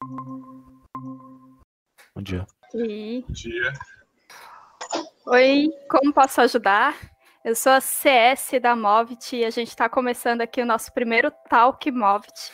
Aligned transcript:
Bom 0.00 2.22
dia. 2.22 2.46
E... 2.72 3.24
Bom 3.26 3.32
dia. 3.32 3.72
Oi, 5.26 5.68
como 5.90 6.12
posso 6.12 6.40
ajudar? 6.40 6.96
Eu 7.44 7.56
sou 7.56 7.72
a 7.72 7.80
CS 7.80 8.52
da 8.62 8.76
Movit 8.76 9.36
e 9.36 9.44
a 9.44 9.50
gente 9.50 9.68
está 9.68 9.88
começando 9.88 10.40
aqui 10.40 10.62
o 10.62 10.66
nosso 10.66 10.92
primeiro 10.92 11.32
Talk 11.48 11.90
Movit. 11.90 12.52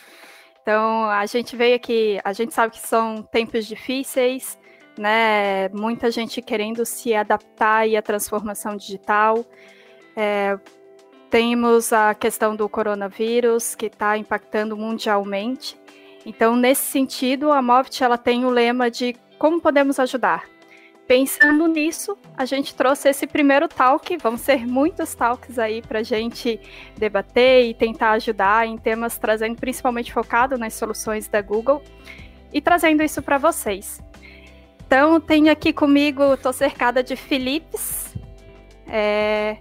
Então, 0.61 1.05
a 1.05 1.25
gente 1.27 1.55
veio 1.55 1.75
aqui, 1.75 2.19
a 2.23 2.33
gente 2.33 2.53
sabe 2.53 2.73
que 2.73 2.79
são 2.79 3.21
tempos 3.21 3.67
difíceis, 3.67 4.57
né? 4.97 5.69
Muita 5.69 6.09
gente 6.09 6.41
querendo 6.41 6.83
se 6.83 7.13
adaptar 7.13 7.87
à 7.87 8.01
transformação 8.01 8.75
digital. 8.75 9.45
É, 10.15 10.57
temos 11.29 11.93
a 11.93 12.15
questão 12.15 12.55
do 12.55 12.67
coronavírus 12.67 13.75
que 13.75 13.85
está 13.85 14.17
impactando 14.17 14.75
mundialmente. 14.75 15.77
Então, 16.25 16.55
nesse 16.55 16.83
sentido, 16.83 17.51
a 17.51 17.61
Movit 17.61 18.03
ela 18.03 18.17
tem 18.17 18.45
o 18.45 18.49
lema 18.49 18.89
de 18.89 19.15
como 19.37 19.61
podemos 19.61 19.99
ajudar. 19.99 20.45
Pensando 21.07 21.67
nisso, 21.67 22.17
a 22.35 22.45
gente 22.45 22.73
trouxe 22.73 23.09
esse 23.09 23.27
primeiro 23.27 23.67
talk. 23.67 24.17
Vão 24.17 24.37
ser 24.37 24.65
muitos 24.65 25.13
talks 25.13 25.59
aí 25.59 25.83
para 25.83 25.99
a 25.99 26.03
gente 26.03 26.59
debater 26.97 27.65
e 27.67 27.75
tentar 27.75 28.11
ajudar 28.13 28.65
em 28.65 28.75
temas 28.75 29.15
trazendo 29.17 29.55
principalmente 29.55 30.11
focado 30.11 30.57
nas 30.57 30.73
soluções 30.73 31.27
da 31.27 31.41
Google 31.43 31.83
e 32.51 32.59
trazendo 32.59 33.03
isso 33.03 33.21
para 33.21 33.37
vocês. 33.37 34.01
Então, 34.87 35.19
tenho 35.19 35.51
aqui 35.51 35.71
comigo, 35.71 36.33
estou 36.33 36.51
cercada 36.51 37.03
de 37.03 37.15
Filipes. 37.15 38.15
É, 38.87 39.57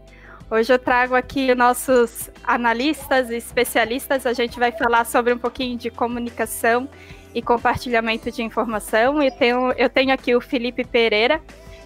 hoje 0.50 0.72
eu 0.72 0.78
trago 0.78 1.14
aqui 1.14 1.54
nossos 1.54 2.30
analistas 2.42 3.30
e 3.30 3.36
especialistas. 3.36 4.26
A 4.26 4.32
gente 4.32 4.58
vai 4.58 4.72
falar 4.72 5.04
sobre 5.04 5.32
um 5.32 5.38
pouquinho 5.38 5.76
de 5.78 5.90
comunicação 5.90 6.88
e 7.34 7.42
compartilhamento 7.42 8.30
de 8.30 8.42
informação. 8.42 9.22
E 9.22 9.30
tenho, 9.30 9.72
eu 9.72 9.88
tenho 9.88 10.12
aqui 10.12 10.34
o 10.34 10.40
Felipe 10.40 10.84
Pereira, 10.84 11.42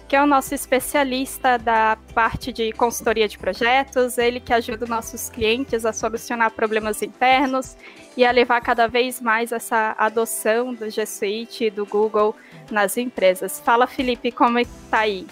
que 0.07 0.15
é 0.15 0.23
o 0.23 0.25
nosso 0.25 0.55
especialista 0.55 1.57
da 1.57 1.97
parte 2.13 2.51
de 2.51 2.71
consultoria 2.71 3.27
de 3.27 3.37
projetos, 3.37 4.17
ele 4.17 4.39
que 4.39 4.51
ajuda 4.51 4.85
nossos 4.87 5.29
clientes 5.29 5.85
a 5.85 5.93
solucionar 5.93 6.51
problemas 6.51 7.01
internos 7.01 7.77
e 8.17 8.25
a 8.25 8.31
levar 8.31 8.59
cada 8.61 8.87
vez 8.87 9.21
mais 9.21 9.51
essa 9.51 9.95
adoção 9.97 10.73
do 10.73 10.89
G 10.89 11.05
Suite 11.05 11.65
e 11.65 11.69
do 11.69 11.85
Google 11.85 12.35
nas 12.71 12.97
empresas. 12.97 13.59
Fala, 13.59 13.85
Felipe, 13.85 14.31
como 14.31 14.57
está 14.57 14.99
aí? 14.99 15.27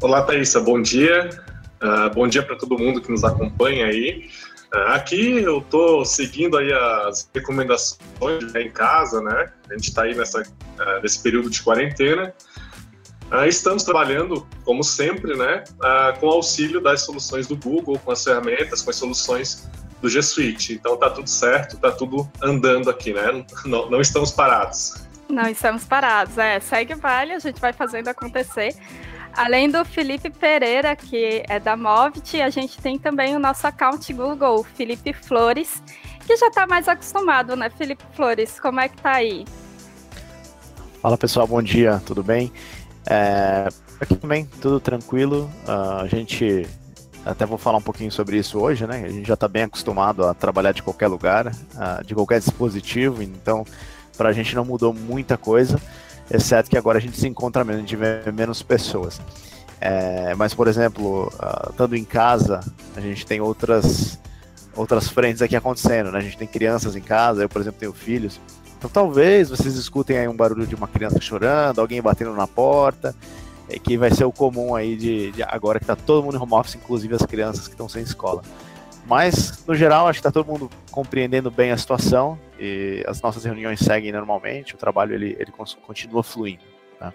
Olá, 0.00 0.22
Thaisa, 0.22 0.60
bom 0.60 0.80
dia. 0.80 1.28
Uh, 1.82 2.12
bom 2.12 2.26
dia 2.26 2.42
para 2.42 2.56
todo 2.56 2.76
mundo 2.76 3.00
que 3.00 3.10
nos 3.10 3.22
acompanha 3.22 3.86
aí. 3.86 4.28
Uh, 4.74 4.92
aqui 4.92 5.42
eu 5.42 5.58
estou 5.58 6.04
seguindo 6.04 6.56
aí 6.58 6.72
as 6.72 7.30
recomendações 7.34 8.52
né, 8.52 8.62
em 8.62 8.70
casa, 8.70 9.20
né? 9.20 9.52
A 9.70 9.74
gente 9.74 9.88
está 9.88 10.02
aí 10.02 10.14
nessa, 10.14 10.42
uh, 10.42 11.02
nesse 11.02 11.22
período 11.22 11.48
de 11.48 11.62
quarentena. 11.62 12.34
estamos 13.46 13.84
trabalhando, 13.84 14.46
como 14.64 14.82
sempre, 14.82 15.36
né, 15.36 15.62
com 16.18 16.28
auxílio 16.28 16.80
das 16.80 17.02
soluções 17.02 17.46
do 17.46 17.56
Google, 17.56 17.98
com 17.98 18.10
as 18.10 18.24
ferramentas, 18.24 18.82
com 18.82 18.90
as 18.90 18.96
soluções 18.96 19.68
do 20.00 20.08
G 20.08 20.22
Suite. 20.22 20.72
Então 20.72 20.96
tá 20.96 21.10
tudo 21.10 21.28
certo, 21.28 21.78
tá 21.78 21.92
tudo 21.92 22.28
andando 22.42 22.90
aqui, 22.90 23.12
né? 23.12 23.44
Não, 23.64 23.90
não 23.90 24.00
estamos 24.00 24.32
parados. 24.32 24.94
Não 25.28 25.46
estamos 25.46 25.84
parados, 25.84 26.38
é. 26.38 26.58
Segue 26.58 26.94
o 26.94 26.96
vale, 26.96 27.34
a 27.34 27.38
gente 27.38 27.60
vai 27.60 27.72
fazendo 27.72 28.08
acontecer. 28.08 28.74
Além 29.34 29.70
do 29.70 29.84
Felipe 29.84 30.30
Pereira, 30.30 30.96
que 30.96 31.42
é 31.48 31.60
da 31.60 31.76
Movit, 31.76 32.40
a 32.40 32.50
gente 32.50 32.78
tem 32.80 32.98
também 32.98 33.36
o 33.36 33.38
nosso 33.38 33.66
account 33.66 34.12
Google, 34.12 34.64
Felipe 34.74 35.12
Flores, 35.12 35.82
que 36.26 36.36
já 36.36 36.48
está 36.48 36.66
mais 36.66 36.88
acostumado, 36.88 37.54
né, 37.56 37.70
Felipe 37.70 38.04
Flores? 38.14 38.58
Como 38.58 38.80
é 38.80 38.88
que 38.88 39.00
tá 39.00 39.12
aí? 39.12 39.44
Fala 41.00 41.16
pessoal, 41.16 41.46
bom 41.46 41.62
dia, 41.62 42.02
tudo 42.04 42.22
bem? 42.22 42.52
É, 43.08 43.68
aqui 44.00 44.16
também, 44.16 44.44
tudo 44.60 44.80
tranquilo. 44.80 45.50
Uh, 45.66 46.02
a 46.02 46.06
gente 46.06 46.66
até 47.24 47.46
vou 47.46 47.58
falar 47.58 47.78
um 47.78 47.82
pouquinho 47.82 48.10
sobre 48.10 48.36
isso 48.36 48.58
hoje, 48.58 48.86
né? 48.86 49.04
A 49.04 49.08
gente 49.08 49.26
já 49.26 49.34
está 49.34 49.46
bem 49.46 49.62
acostumado 49.64 50.24
a 50.24 50.34
trabalhar 50.34 50.72
de 50.72 50.82
qualquer 50.82 51.08
lugar, 51.08 51.46
uh, 51.46 52.04
de 52.04 52.14
qualquer 52.14 52.40
dispositivo, 52.40 53.22
então 53.22 53.64
para 54.16 54.30
a 54.30 54.32
gente 54.32 54.54
não 54.56 54.64
mudou 54.64 54.92
muita 54.92 55.36
coisa, 55.36 55.80
exceto 56.30 56.68
que 56.70 56.76
agora 56.76 56.98
a 56.98 57.00
gente 57.00 57.18
se 57.18 57.26
encontra 57.26 57.64
menos, 57.64 57.78
a 57.78 57.86
gente 57.86 57.96
vê 57.96 58.30
menos 58.32 58.62
pessoas. 58.62 59.20
É, 59.80 60.34
mas, 60.34 60.54
por 60.54 60.66
exemplo, 60.66 61.32
uh, 61.34 61.70
estando 61.70 61.96
em 61.96 62.04
casa, 62.04 62.60
a 62.96 63.00
gente 63.00 63.24
tem 63.24 63.40
outras, 63.40 64.18
outras 64.74 65.08
frentes 65.08 65.40
aqui 65.40 65.54
acontecendo, 65.54 66.10
né? 66.10 66.18
A 66.18 66.22
gente 66.22 66.36
tem 66.36 66.48
crianças 66.48 66.96
em 66.96 67.00
casa, 67.00 67.42
eu, 67.42 67.48
por 67.48 67.60
exemplo, 67.60 67.78
tenho 67.78 67.92
filhos. 67.92 68.40
Então, 68.76 68.90
talvez 68.90 69.50
vocês 69.50 69.74
escutem 69.74 70.18
aí 70.18 70.28
um 70.28 70.36
barulho 70.36 70.66
de 70.66 70.74
uma 70.74 70.88
criança 70.88 71.20
chorando, 71.20 71.80
alguém 71.80 72.02
batendo 72.02 72.32
na 72.34 72.46
porta, 72.46 73.14
que 73.82 73.96
vai 73.96 74.10
ser 74.10 74.24
o 74.24 74.32
comum 74.32 74.74
aí 74.74 74.96
de, 74.96 75.32
de 75.32 75.42
agora 75.42 75.78
que 75.78 75.84
está 75.84 75.94
todo 75.94 76.24
mundo 76.24 76.36
em 76.36 76.40
home 76.40 76.54
office, 76.54 76.76
inclusive 76.76 77.14
as 77.14 77.22
crianças 77.22 77.66
que 77.66 77.74
estão 77.74 77.88
sem 77.88 78.02
escola. 78.02 78.42
Mas, 79.08 79.64
no 79.66 79.74
geral, 79.74 80.06
acho 80.06 80.20
que 80.20 80.28
está 80.28 80.30
todo 80.30 80.46
mundo 80.46 80.70
compreendendo 80.90 81.50
bem 81.50 81.70
a 81.70 81.78
situação 81.78 82.38
e 82.58 83.02
as 83.08 83.22
nossas 83.22 83.42
reuniões 83.42 83.80
seguem 83.80 84.12
normalmente, 84.12 84.74
o 84.74 84.78
trabalho 84.78 85.14
ele, 85.14 85.34
ele 85.38 85.50
continua 85.50 86.22
fluindo. 86.22 86.62
Tá? 86.98 87.14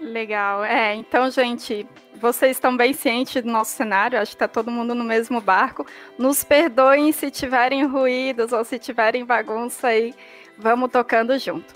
Legal. 0.00 0.64
É, 0.64 0.94
então, 0.94 1.30
gente, 1.30 1.86
vocês 2.18 2.56
estão 2.56 2.74
bem 2.74 2.94
cientes 2.94 3.42
do 3.42 3.50
nosso 3.50 3.72
cenário, 3.72 4.18
acho 4.18 4.30
que 4.30 4.36
está 4.36 4.48
todo 4.48 4.70
mundo 4.70 4.94
no 4.94 5.04
mesmo 5.04 5.38
barco. 5.38 5.86
Nos 6.18 6.42
perdoem 6.42 7.12
se 7.12 7.30
tiverem 7.30 7.84
ruídos 7.84 8.50
ou 8.52 8.64
se 8.64 8.78
tiverem 8.78 9.22
bagunça 9.22 9.88
aí, 9.88 10.14
vamos 10.56 10.90
tocando 10.90 11.38
junto. 11.38 11.74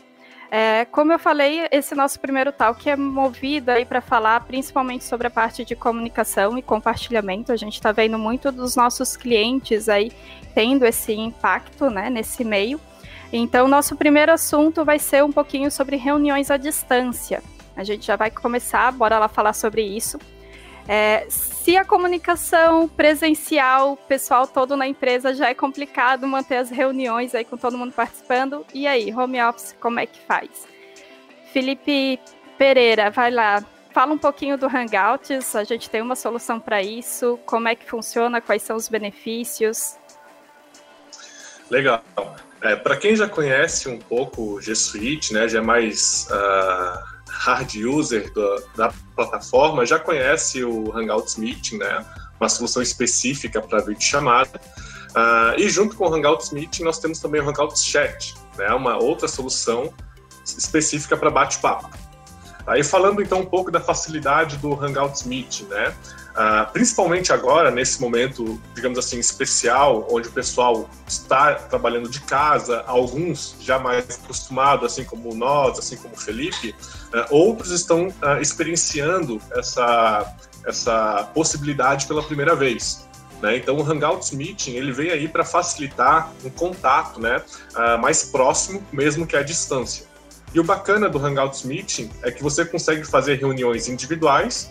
É, 0.53 0.84
como 0.87 1.12
eu 1.12 1.19
falei, 1.19 1.69
esse 1.71 1.94
nosso 1.94 2.19
primeiro 2.19 2.50
talk 2.50 2.91
é 2.91 2.97
movido 2.97 3.71
aí 3.71 3.84
para 3.84 4.00
falar 4.00 4.41
principalmente 4.41 5.05
sobre 5.05 5.28
a 5.28 5.31
parte 5.31 5.65
de 5.65 5.77
comunicação 5.77 6.59
e 6.59 6.62
compartilhamento. 6.62 7.53
A 7.53 7.56
gente 7.56 7.75
está 7.75 7.93
vendo 7.93 8.19
muito 8.19 8.50
dos 8.50 8.75
nossos 8.75 9.16
clientes 9.16 9.88
aí 9.88 10.11
tendo 10.53 10.84
esse 10.84 11.12
impacto 11.12 11.88
né, 11.88 12.11
nesse 12.11 12.43
meio. 12.43 12.81
Então, 13.33 13.69
nosso 13.69 13.94
primeiro 13.94 14.33
assunto 14.33 14.84
vai 14.84 14.99
ser 14.99 15.22
um 15.22 15.31
pouquinho 15.31 15.71
sobre 15.71 15.94
reuniões 15.94 16.50
à 16.50 16.56
distância. 16.56 17.41
A 17.77 17.84
gente 17.84 18.05
já 18.05 18.17
vai 18.17 18.28
começar, 18.28 18.91
bora 18.91 19.21
lá 19.21 19.28
falar 19.28 19.53
sobre 19.53 19.82
isso. 19.82 20.19
É, 20.93 21.25
se 21.31 21.77
a 21.77 21.84
comunicação 21.84 22.89
presencial, 22.89 23.97
pessoal 23.97 24.45
todo 24.45 24.77
na 24.77 24.89
empresa 24.89 25.33
já 25.33 25.49
é 25.49 25.55
complicado 25.55 26.27
manter 26.27 26.56
as 26.56 26.69
reuniões 26.69 27.33
aí 27.33 27.45
com 27.45 27.56
todo 27.56 27.78
mundo 27.78 27.93
participando, 27.93 28.67
e 28.75 28.89
aí, 28.89 29.15
home 29.15 29.41
office, 29.41 29.77
como 29.79 30.00
é 30.00 30.06
que 30.06 30.19
faz? 30.27 30.67
Felipe 31.53 32.19
Pereira, 32.59 33.09
vai 33.09 33.31
lá, 33.31 33.65
fala 33.95 34.15
um 34.15 34.19
pouquinho 34.19 34.59
do 34.59 34.67
Hangouts, 34.67 35.55
a 35.55 35.62
gente 35.62 35.89
tem 35.89 36.03
uma 36.03 36.17
solução 36.17 36.59
para 36.59 36.83
isso, 36.83 37.39
como 37.47 37.69
é 37.69 37.77
que 37.77 37.89
funciona, 37.89 38.41
quais 38.41 38.62
são 38.62 38.75
os 38.75 38.89
benefícios? 38.89 39.97
Legal. 41.71 42.03
É, 42.62 42.75
para 42.75 42.97
quem 42.97 43.15
já 43.15 43.29
conhece 43.29 43.89
um 43.89 44.00
pouco 44.00 44.55
o 44.55 44.61
G 44.61 44.75
Suite, 44.75 45.33
né, 45.33 45.47
já 45.47 45.61
é 45.61 45.62
mais 45.62 46.27
uh 46.33 47.19
hard 47.31 47.75
user 47.75 48.33
do, 48.33 48.65
da 48.77 48.93
plataforma 49.15 49.87
já 49.87 49.99
conhece 49.99 50.65
o 50.65 50.97
Hangouts 50.97 51.37
Meeting, 51.37 51.79
né? 51.79 52.05
Uma 52.39 52.49
solução 52.49 52.83
específica 52.83 53.61
para 53.61 53.81
vídeo 53.81 54.03
chamada. 54.03 54.61
Uh, 55.11 55.59
e 55.59 55.69
junto 55.69 55.97
com 55.97 56.07
o 56.07 56.15
Hangouts 56.15 56.51
Meeting 56.51 56.85
nós 56.85 56.99
temos 56.99 57.19
também 57.19 57.41
o 57.41 57.49
Hangouts 57.49 57.85
Chat, 57.85 58.35
né? 58.57 58.69
Uma 58.73 58.97
outra 58.97 59.29
solução 59.29 59.93
específica 60.45 61.17
para 61.17 61.31
bate-papo. 61.31 61.91
Aí 62.67 62.85
falando 62.85 63.23
então 63.23 63.41
um 63.41 63.47
pouco 63.47 63.71
da 63.71 63.81
facilidade 63.81 64.57
do 64.59 64.73
Hangouts 64.73 65.25
Meeting, 65.25 65.65
né? 65.65 65.95
Uh, 66.41 66.73
principalmente 66.73 67.34
agora, 67.34 67.71
nesse 67.71 68.01
momento, 68.01 68.59
digamos 68.75 68.99
assim, 68.99 69.19
especial, 69.19 70.06
onde 70.11 70.28
o 70.28 70.33
pessoal 70.33 70.89
está 71.06 71.55
trabalhando 71.55 72.09
de 72.09 72.19
casa, 72.21 72.83
alguns 72.87 73.56
já 73.61 73.78
mais 73.78 74.19
acostumados, 74.25 74.91
assim 74.91 75.05
como 75.05 75.35
nós, 75.35 75.79
assim 75.79 75.99
como 75.99 76.14
o 76.14 76.19
Felipe, 76.19 76.75
uh, 77.12 77.26
outros 77.29 77.70
estão 77.70 78.06
uh, 78.06 78.41
experienciando 78.41 79.38
essa, 79.55 80.35
essa 80.64 81.29
possibilidade 81.35 82.06
pela 82.06 82.23
primeira 82.23 82.56
vez. 82.56 83.06
Né? 83.43 83.59
Então, 83.59 83.76
o 83.76 83.82
Hangouts 83.82 84.31
Meeting 84.31 84.76
ele 84.76 84.93
vem 84.93 85.11
aí 85.11 85.29
para 85.29 85.44
facilitar 85.44 86.32
um 86.43 86.49
contato 86.49 87.20
né, 87.20 87.43
mais 87.99 88.25
próximo, 88.25 88.82
mesmo 88.93 89.26
que 89.26 89.35
à 89.35 89.43
distância. 89.43 90.06
E 90.55 90.61
o 90.61 90.64
bacana 90.64 91.09
do 91.09 91.19
Hangouts 91.19 91.62
Meeting 91.62 92.11
é 92.23 92.31
que 92.31 92.43
você 92.43 92.64
consegue 92.67 93.05
fazer 93.05 93.38
reuniões 93.38 93.88
individuais 93.88 94.70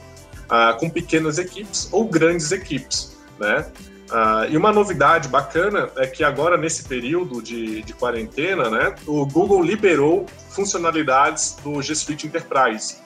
uh, 0.50 0.78
com 0.80 0.90
pequenas 0.90 1.38
equipes 1.38 1.88
ou 1.92 2.06
grandes 2.06 2.52
equipes, 2.52 3.18
né? 3.40 3.72
Uh, 4.10 4.50
e 4.50 4.58
uma 4.58 4.72
novidade 4.72 5.28
bacana 5.28 5.88
é 5.96 6.08
que 6.08 6.24
agora, 6.24 6.58
nesse 6.58 6.84
período 6.86 7.44
de, 7.44 7.84
de 7.84 7.94
quarentena, 7.94 8.68
né, 8.68 8.96
o 9.06 9.24
Google 9.24 9.62
liberou 9.62 10.26
funcionalidades 10.50 11.58
do 11.64 11.80
G 11.80 11.94
Suite 11.94 12.26
Enterprise. 12.26 12.98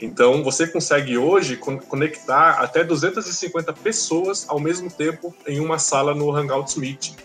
Então, 0.00 0.42
você 0.42 0.66
consegue 0.66 1.16
hoje 1.16 1.56
conectar 1.56 2.52
até 2.60 2.84
250 2.84 3.72
pessoas 3.74 4.46
ao 4.48 4.58
mesmo 4.58 4.90
tempo 4.90 5.34
em 5.46 5.60
uma 5.60 5.78
sala 5.78 6.14
no 6.14 6.34
Hangouts 6.34 6.76
Meeting. 6.76 7.16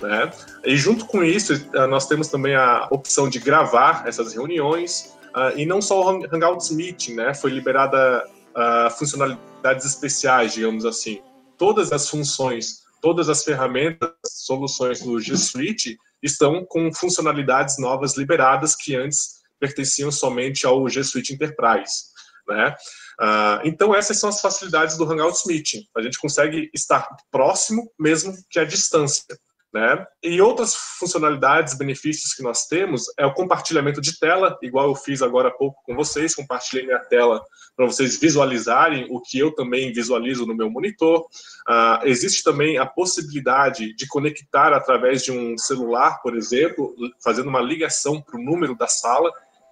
Né? 0.00 0.30
E 0.64 0.76
junto 0.76 1.06
com 1.06 1.24
isso, 1.24 1.54
eh, 1.54 1.86
nós 1.86 2.06
temos 2.06 2.28
também 2.28 2.54
a 2.54 2.86
opção 2.90 3.28
de 3.28 3.38
gravar 3.38 4.04
essas 4.06 4.34
reuniões, 4.34 5.16
uh, 5.34 5.56
e 5.56 5.66
não 5.66 5.80
só 5.80 6.00
o 6.00 6.24
Hangouts 6.26 6.70
Meeting, 6.70 7.14
né? 7.14 7.34
foi 7.34 7.50
liberada 7.50 8.24
uh, 8.56 8.90
funcionalidades 8.90 9.84
especiais, 9.84 10.54
digamos 10.54 10.84
assim. 10.84 11.20
Todas 11.56 11.92
as 11.92 12.08
funções, 12.08 12.82
todas 13.00 13.28
as 13.28 13.42
ferramentas, 13.44 14.10
soluções 14.26 15.00
do 15.00 15.20
G 15.20 15.36
Suite 15.36 15.96
estão 16.22 16.64
com 16.64 16.92
funcionalidades 16.92 17.78
novas 17.78 18.16
liberadas 18.16 18.74
que 18.74 18.94
antes 18.94 19.38
pertenciam 19.58 20.10
somente 20.10 20.66
ao 20.66 20.88
G 20.88 21.02
Suite 21.02 21.32
Enterprise. 21.32 22.08
Né? 22.48 22.74
Uh, 23.20 23.60
então, 23.64 23.94
essas 23.94 24.18
são 24.18 24.28
as 24.28 24.40
facilidades 24.40 24.96
do 24.96 25.04
Hangouts 25.04 25.44
Meeting. 25.46 25.86
A 25.96 26.02
gente 26.02 26.18
consegue 26.18 26.70
estar 26.72 27.06
próximo, 27.30 27.90
mesmo 27.98 28.34
que 28.48 28.58
à 28.58 28.64
distância. 28.64 29.24
Né? 29.72 30.06
E 30.22 30.40
outras 30.40 30.74
funcionalidades, 30.74 31.76
benefícios 31.76 32.32
que 32.32 32.42
nós 32.42 32.66
temos 32.66 33.04
é 33.18 33.26
o 33.26 33.34
compartilhamento 33.34 34.00
de 34.00 34.18
tela, 34.18 34.58
igual 34.62 34.88
eu 34.88 34.94
fiz 34.94 35.20
agora 35.20 35.48
há 35.48 35.50
pouco 35.50 35.82
com 35.84 35.94
vocês, 35.94 36.34
compartilhei 36.34 36.86
minha 36.86 36.98
tela 37.00 37.42
para 37.76 37.84
vocês 37.84 38.18
visualizarem 38.18 39.06
o 39.10 39.20
que 39.20 39.38
eu 39.38 39.54
também 39.54 39.92
visualizo 39.92 40.46
no 40.46 40.56
meu 40.56 40.70
monitor. 40.70 41.26
Uh, 41.68 42.04
existe 42.04 42.42
também 42.42 42.78
a 42.78 42.86
possibilidade 42.86 43.94
de 43.94 44.08
conectar 44.08 44.72
através 44.72 45.22
de 45.22 45.32
um 45.32 45.56
celular, 45.58 46.20
por 46.22 46.34
exemplo, 46.34 46.94
fazendo 47.22 47.48
uma 47.48 47.60
ligação 47.60 48.22
para 48.22 48.40
o 48.40 48.42
número 48.42 48.74
da 48.74 48.88
sala. 48.88 49.30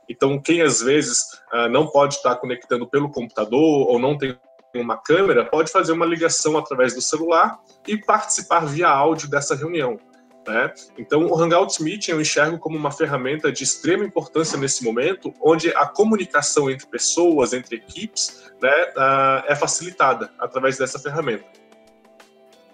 Então, 0.08 0.40
quem 0.40 0.60
às 0.60 0.82
vezes 0.82 1.20
uh, 1.52 1.68
não 1.70 1.88
pode 1.88 2.16
estar 2.16 2.36
conectando 2.36 2.86
pelo 2.86 3.10
computador 3.10 3.88
ou 3.88 3.98
não 3.98 4.16
tem 4.16 4.38
uma 4.80 4.96
câmera, 4.96 5.44
pode 5.44 5.70
fazer 5.70 5.92
uma 5.92 6.06
ligação 6.06 6.56
através 6.56 6.94
do 6.94 7.00
celular 7.00 7.58
e 7.86 7.96
participar 7.96 8.66
via 8.66 8.88
áudio 8.88 9.28
dessa 9.28 9.54
reunião. 9.54 9.98
Né? 10.46 10.72
Então, 10.96 11.26
o 11.26 11.36
Hangouts 11.36 11.78
Meeting 11.78 12.12
eu 12.12 12.20
enxergo 12.20 12.58
como 12.58 12.76
uma 12.76 12.92
ferramenta 12.92 13.50
de 13.50 13.64
extrema 13.64 14.04
importância 14.04 14.56
nesse 14.56 14.84
momento, 14.84 15.34
onde 15.40 15.70
a 15.70 15.86
comunicação 15.86 16.70
entre 16.70 16.86
pessoas, 16.86 17.52
entre 17.52 17.76
equipes, 17.76 18.52
né, 18.62 18.92
uh, 18.96 19.44
é 19.46 19.56
facilitada 19.56 20.30
através 20.38 20.78
dessa 20.78 20.98
ferramenta. 20.98 21.44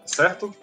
Certo? 0.05 0.55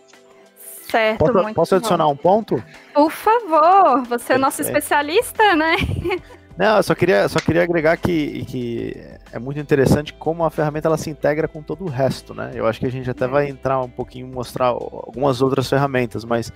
Certo, 0.89 1.19
posso, 1.19 1.53
posso 1.53 1.75
adicionar 1.75 2.07
um 2.07 2.15
ponto? 2.15 2.63
Por 2.93 3.11
favor, 3.11 4.03
você 4.07 4.33
é 4.33 4.37
nosso 4.37 4.61
especialista, 4.61 5.55
né? 5.55 5.75
Não, 6.59 6.75
eu 6.75 6.83
só 6.83 6.93
queria, 6.93 7.25
só 7.29 7.39
queria 7.39 7.63
agregar 7.63 7.95
que, 7.95 8.43
que 8.43 8.93
é 9.31 9.39
muito 9.39 9.61
interessante 9.61 10.11
como 10.11 10.43
a 10.43 10.49
ferramenta 10.49 10.89
ela 10.89 10.97
se 10.97 11.09
integra 11.09 11.47
com 11.47 11.61
todo 11.63 11.85
o 11.85 11.87
resto, 11.87 12.33
né? 12.33 12.51
Eu 12.53 12.67
acho 12.67 12.81
que 12.81 12.85
a 12.85 12.91
gente 12.91 13.09
até 13.09 13.25
vai 13.25 13.47
entrar 13.47 13.79
um 13.79 13.87
pouquinho, 13.87 14.27
mostrar 14.27 14.65
algumas 14.65 15.41
outras 15.41 15.69
ferramentas, 15.69 16.25
mas 16.25 16.51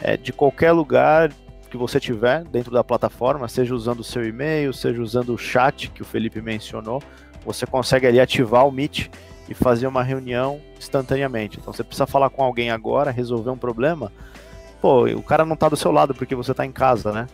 é, 0.00 0.16
de 0.16 0.32
qualquer 0.32 0.70
lugar 0.70 1.32
que 1.68 1.76
você 1.76 1.98
tiver 1.98 2.44
dentro 2.44 2.70
da 2.70 2.84
plataforma, 2.84 3.48
seja 3.48 3.74
usando 3.74 3.98
o 4.00 4.04
seu 4.04 4.24
e-mail, 4.24 4.72
seja 4.72 5.02
usando 5.02 5.34
o 5.34 5.38
chat 5.38 5.90
que 5.90 6.02
o 6.02 6.04
Felipe 6.04 6.40
mencionou, 6.40 7.02
você 7.44 7.66
consegue 7.66 8.06
ali 8.06 8.20
ativar 8.20 8.68
o 8.68 8.70
Meet 8.70 9.08
e 9.48 9.54
fazer 9.54 9.88
uma 9.88 10.04
reunião 10.04 10.60
instantaneamente. 10.78 11.58
Então 11.58 11.72
você 11.72 11.82
precisa 11.82 12.06
falar 12.06 12.30
com 12.30 12.44
alguém 12.44 12.70
agora, 12.70 13.10
resolver 13.10 13.50
um 13.50 13.58
problema, 13.58 14.12
pô, 14.80 15.06
o 15.06 15.22
cara 15.24 15.44
não 15.44 15.54
está 15.54 15.68
do 15.68 15.76
seu 15.76 15.90
lado 15.90 16.14
porque 16.14 16.36
você 16.36 16.52
está 16.52 16.64
em 16.64 16.70
casa, 16.70 17.10
né? 17.10 17.26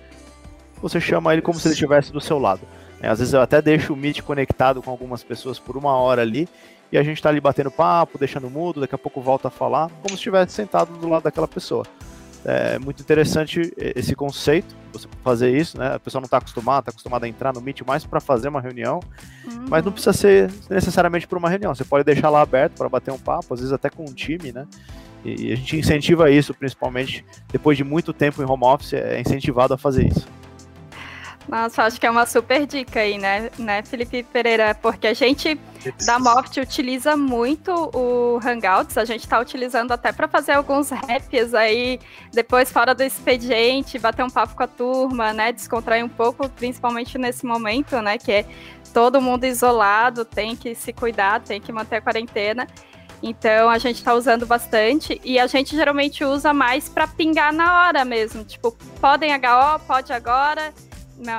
Você 0.81 1.00
chama 1.00 1.32
ele 1.32 1.43
como 1.43 1.58
se 1.58 1.67
ele 1.69 1.75
estivesse 1.75 2.12
do 2.12 2.20
seu 2.20 2.38
lado. 2.38 2.62
É, 3.00 3.08
às 3.08 3.19
vezes 3.19 3.34
eu 3.34 3.40
até 3.40 3.61
deixo 3.61 3.93
o 3.93 3.96
Meet 3.96 4.23
conectado 4.23 4.82
com 4.82 4.90
algumas 4.90 5.23
pessoas 5.23 5.58
por 5.58 5.76
uma 5.76 5.94
hora 5.96 6.23
ali, 6.23 6.49
e 6.90 6.96
a 6.96 7.02
gente 7.02 7.17
está 7.17 7.28
ali 7.28 7.40
batendo 7.40 7.70
papo, 7.70 8.19
deixando 8.19 8.49
mudo, 8.49 8.81
daqui 8.81 8.94
a 8.94 8.99
pouco 8.99 9.20
volta 9.20 9.49
a 9.49 9.50
falar, 9.50 9.88
como 9.88 10.11
se 10.11 10.14
estivesse 10.14 10.52
sentado 10.52 10.96
do 10.96 11.08
lado 11.08 11.25
daquela 11.25 11.49
pessoa. 11.49 11.84
É 12.44 12.78
muito 12.78 13.02
interessante 13.02 13.73
esse 13.76 14.14
conceito, 14.14 14.76
você 14.93 15.08
fazer 15.25 15.50
isso, 15.50 15.76
né? 15.76 15.94
A 15.94 15.99
pessoa 15.99 16.20
não 16.20 16.26
está 16.26 16.38
acostumada, 16.38 16.79
está 16.79 16.90
acostumada 16.93 17.26
a 17.26 17.29
entrar 17.29 17.52
no 17.52 17.61
Meet 17.61 17.81
mais 17.82 18.06
para 18.06 18.20
fazer 18.20 18.49
uma 18.49 18.61
reunião, 18.61 19.00
uhum. 19.44 19.67
mas 19.69 19.84
não 19.84 19.90
precisa 19.90 20.12
ser 20.12 20.50
necessariamente 20.70 21.26
para 21.26 21.38
uma 21.38 21.50
reunião. 21.50 21.75
Você 21.75 21.84
pode 21.84 22.05
deixar 22.05 22.31
lá 22.31 22.40
aberto 22.40 22.75
para 22.75 22.88
bater 22.88 23.12
um 23.12 23.19
papo, 23.19 23.52
às 23.52 23.58
vezes 23.58 23.72
até 23.72 23.90
com 23.90 24.05
um 24.05 24.14
time, 24.14 24.52
né? 24.52 24.64
E 25.25 25.52
a 25.52 25.56
gente 25.56 25.76
incentiva 25.76 26.31
isso, 26.31 26.55
principalmente 26.55 27.25
depois 27.50 27.76
de 27.76 27.82
muito 27.82 28.12
tempo 28.12 28.40
em 28.40 28.46
home 28.46 28.64
office, 28.64 28.93
é 28.93 29.20
incentivado 29.20 29.75
a 29.75 29.76
fazer 29.76 30.06
isso. 30.06 30.29
Nossa, 31.48 31.84
acho 31.84 32.00
que 32.00 32.06
é 32.06 32.10
uma 32.10 32.26
super 32.26 32.66
dica 32.66 33.00
aí, 33.00 33.19
né, 33.19 33.50
né, 33.56 33.82
Felipe 33.82 34.25
Pereira? 34.25 34.75
Porque 34.75 35.06
a 35.06 35.14
gente 35.14 35.58
da 36.04 36.19
Moft 36.19 36.58
utiliza 36.58 37.16
muito 37.16 37.72
o 37.94 38.40
Hangouts, 38.44 38.98
a 38.98 39.04
gente 39.04 39.20
está 39.20 39.38
utilizando 39.38 39.93
até 39.93 40.10
para 40.10 40.26
fazer 40.26 40.52
alguns 40.52 40.90
raps 40.90 41.54
aí, 41.54 42.00
depois 42.32 42.72
fora 42.72 42.93
do 42.93 43.04
expediente, 43.04 43.96
bater 43.96 44.25
um 44.25 44.31
papo 44.31 44.56
com 44.56 44.64
a 44.64 44.66
turma, 44.66 45.32
né, 45.32 45.52
descontrair 45.52 46.04
um 46.04 46.08
pouco, 46.08 46.48
principalmente 46.48 47.16
nesse 47.16 47.46
momento, 47.46 48.00
né, 48.02 48.19
que 48.19 48.32
é 48.32 48.44
todo 48.93 49.20
mundo 49.20 49.44
isolado, 49.44 50.25
tem 50.25 50.56
que 50.56 50.75
se 50.75 50.93
cuidar, 50.93 51.40
tem 51.40 51.60
que 51.60 51.70
manter 51.70 51.96
a 51.96 52.00
quarentena. 52.00 52.66
Então 53.22 53.70
a 53.70 53.78
gente 53.78 53.96
está 53.96 54.14
usando 54.14 54.46
bastante 54.46 55.20
e 55.25 55.38
a 55.38 55.46
gente 55.46 55.75
geralmente 55.75 56.25
usa 56.25 56.52
mais 56.52 56.88
para 56.88 57.06
pingar 57.06 57.52
na 57.52 57.87
hora 57.87 58.04
mesmo, 58.04 58.44
tipo, 58.44 58.72
podem 59.00 59.32
HO, 59.32 59.78
pode 59.87 60.12
agora 60.12 60.75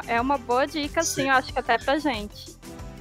é 0.07 0.19
uma 0.19 0.37
boa 0.37 0.65
dica, 0.65 1.03
sim, 1.03 1.21
sim 1.21 1.29
eu 1.29 1.33
acho 1.33 1.53
que 1.53 1.59
até 1.59 1.77
pra 1.77 1.97
gente. 1.99 2.57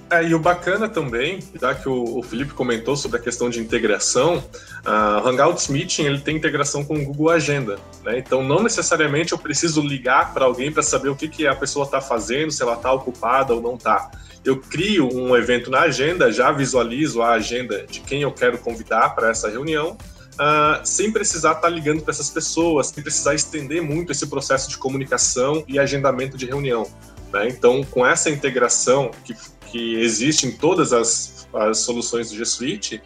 É, 0.09 0.25
e 0.25 0.35
o 0.35 0.39
bacana 0.39 0.89
também, 0.89 1.41
já 1.61 1.75
que 1.75 1.89
o, 1.89 2.19
o 2.19 2.23
Felipe 2.23 2.55
comentou 2.55 2.97
sobre 2.97 3.19
a 3.19 3.21
questão 3.21 3.51
de 3.51 3.59
integração, 3.59 4.43
a 4.85 5.19
Hangouts 5.19 5.67
Meeting 5.67 6.05
ele 6.05 6.21
tem 6.21 6.37
integração 6.37 6.85
com 6.85 6.95
o 6.95 7.05
Google 7.05 7.31
Agenda. 7.31 7.77
Né? 8.05 8.19
Então, 8.19 8.45
não 8.45 8.63
necessariamente 8.63 9.33
eu 9.33 9.39
preciso 9.39 9.81
ligar 9.81 10.33
para 10.33 10.45
alguém 10.45 10.71
para 10.71 10.83
saber 10.83 11.09
o 11.09 11.17
que, 11.17 11.29
que 11.29 11.47
a 11.47 11.57
pessoa 11.57 11.85
está 11.85 12.01
fazendo, 12.01 12.53
se 12.53 12.63
ela 12.63 12.75
está 12.75 12.93
ocupada 12.93 13.53
ou 13.53 13.61
não 13.61 13.75
está. 13.75 14.09
Eu 14.45 14.59
crio 14.59 15.13
um 15.13 15.37
evento 15.37 15.73
na 15.73 15.81
agenda, 15.81 16.31
já 16.31 16.53
visualizo 16.53 17.21
a 17.21 17.33
agenda 17.33 17.85
de 17.85 17.99
quem 17.99 18.23
eu 18.23 18.31
quero 18.31 18.59
convidar 18.59 19.13
para 19.13 19.31
essa 19.31 19.51
reunião, 19.51 19.99
uh, 20.37 20.85
sem 20.85 21.11
precisar 21.11 21.51
estar 21.51 21.63
tá 21.63 21.69
ligando 21.69 22.03
para 22.03 22.13
essas 22.13 22.31
pessoas, 22.31 22.89
sem 22.89 23.03
precisar 23.03 23.35
estender 23.35 23.83
muito 23.83 24.13
esse 24.13 24.27
processo 24.27 24.69
de 24.69 24.79
comunicação 24.79 25.65
e 25.67 25.79
agendamento 25.79 26.37
de 26.37 26.47
reunião. 26.47 26.89
Né? 27.33 27.49
Então, 27.49 27.83
com 27.85 28.07
essa 28.07 28.31
integração 28.31 29.11
que, 29.25 29.35
que 29.67 29.97
existe 29.97 30.47
em 30.47 30.53
todas 30.53 30.93
as, 30.93 31.49
as 31.53 31.79
soluções 31.79 32.31
do 32.31 32.37
G 32.37 32.45
Suite, 32.45 33.03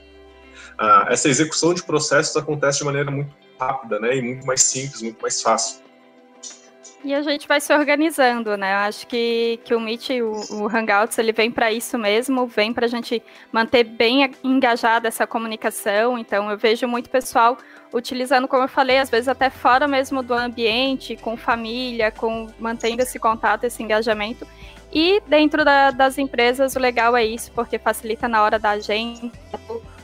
uh, 0.79 1.09
essa 1.09 1.29
execução 1.29 1.75
de 1.75 1.83
processos 1.83 2.37
acontece 2.37 2.79
de 2.79 2.85
maneira 2.85 3.11
muito 3.11 3.35
rápida 3.59 3.99
né? 4.01 4.17
e 4.17 4.23
muito 4.23 4.47
mais 4.47 4.63
simples, 4.63 5.03
muito 5.03 5.21
mais 5.21 5.41
fácil. 5.41 5.90
E 7.03 7.15
a 7.15 7.23
gente 7.23 7.49
vai 7.49 7.61
se 7.61 7.73
organizando, 7.73 8.57
né? 8.59 8.75
Eu 8.75 8.79
acho 8.79 9.07
que, 9.07 9.59
que 9.65 9.75
o 9.75 9.81
Meet, 9.81 10.11
o, 10.11 10.65
o 10.65 10.69
Hangouts, 10.69 11.17
ele 11.17 11.33
vem 11.33 11.51
para 11.51 11.73
isso 11.73 11.97
mesmo, 11.97 12.47
vem 12.47 12.75
para 12.75 12.85
a 12.85 12.89
gente 12.89 13.23
manter 13.51 13.85
bem 13.85 14.31
engajada 14.45 15.09
essa 15.09 15.27
comunicação. 15.27 16.19
Então, 16.19 16.51
eu 16.51 16.59
vejo 16.59 16.87
muito 16.87 17.09
pessoal 17.09 17.57
utilizando, 17.93 18.47
como 18.47 18.65
eu 18.65 18.69
falei, 18.69 18.99
às 18.99 19.09
vezes 19.09 19.29
até 19.29 19.49
fora 19.49 19.89
mesmo 19.89 20.23
do 20.23 20.35
ambiente, 20.35 21.17
com 21.17 21.39
família, 21.39 22.11
com 22.11 22.49
mantendo 22.59 23.03
esse 23.03 23.19
contato, 23.19 23.65
esse 23.65 23.83
engajamento. 23.83 24.47
E 24.93 25.23
dentro 25.27 25.65
da, 25.65 25.91
das 25.91 26.19
empresas, 26.19 26.77
o 26.77 26.79
legal 26.79 27.17
é 27.17 27.25
isso, 27.25 27.51
porque 27.53 27.79
facilita 27.79 28.29
na 28.29 28.43
hora 28.43 28.59
da 28.59 28.71
agenda, 28.71 29.31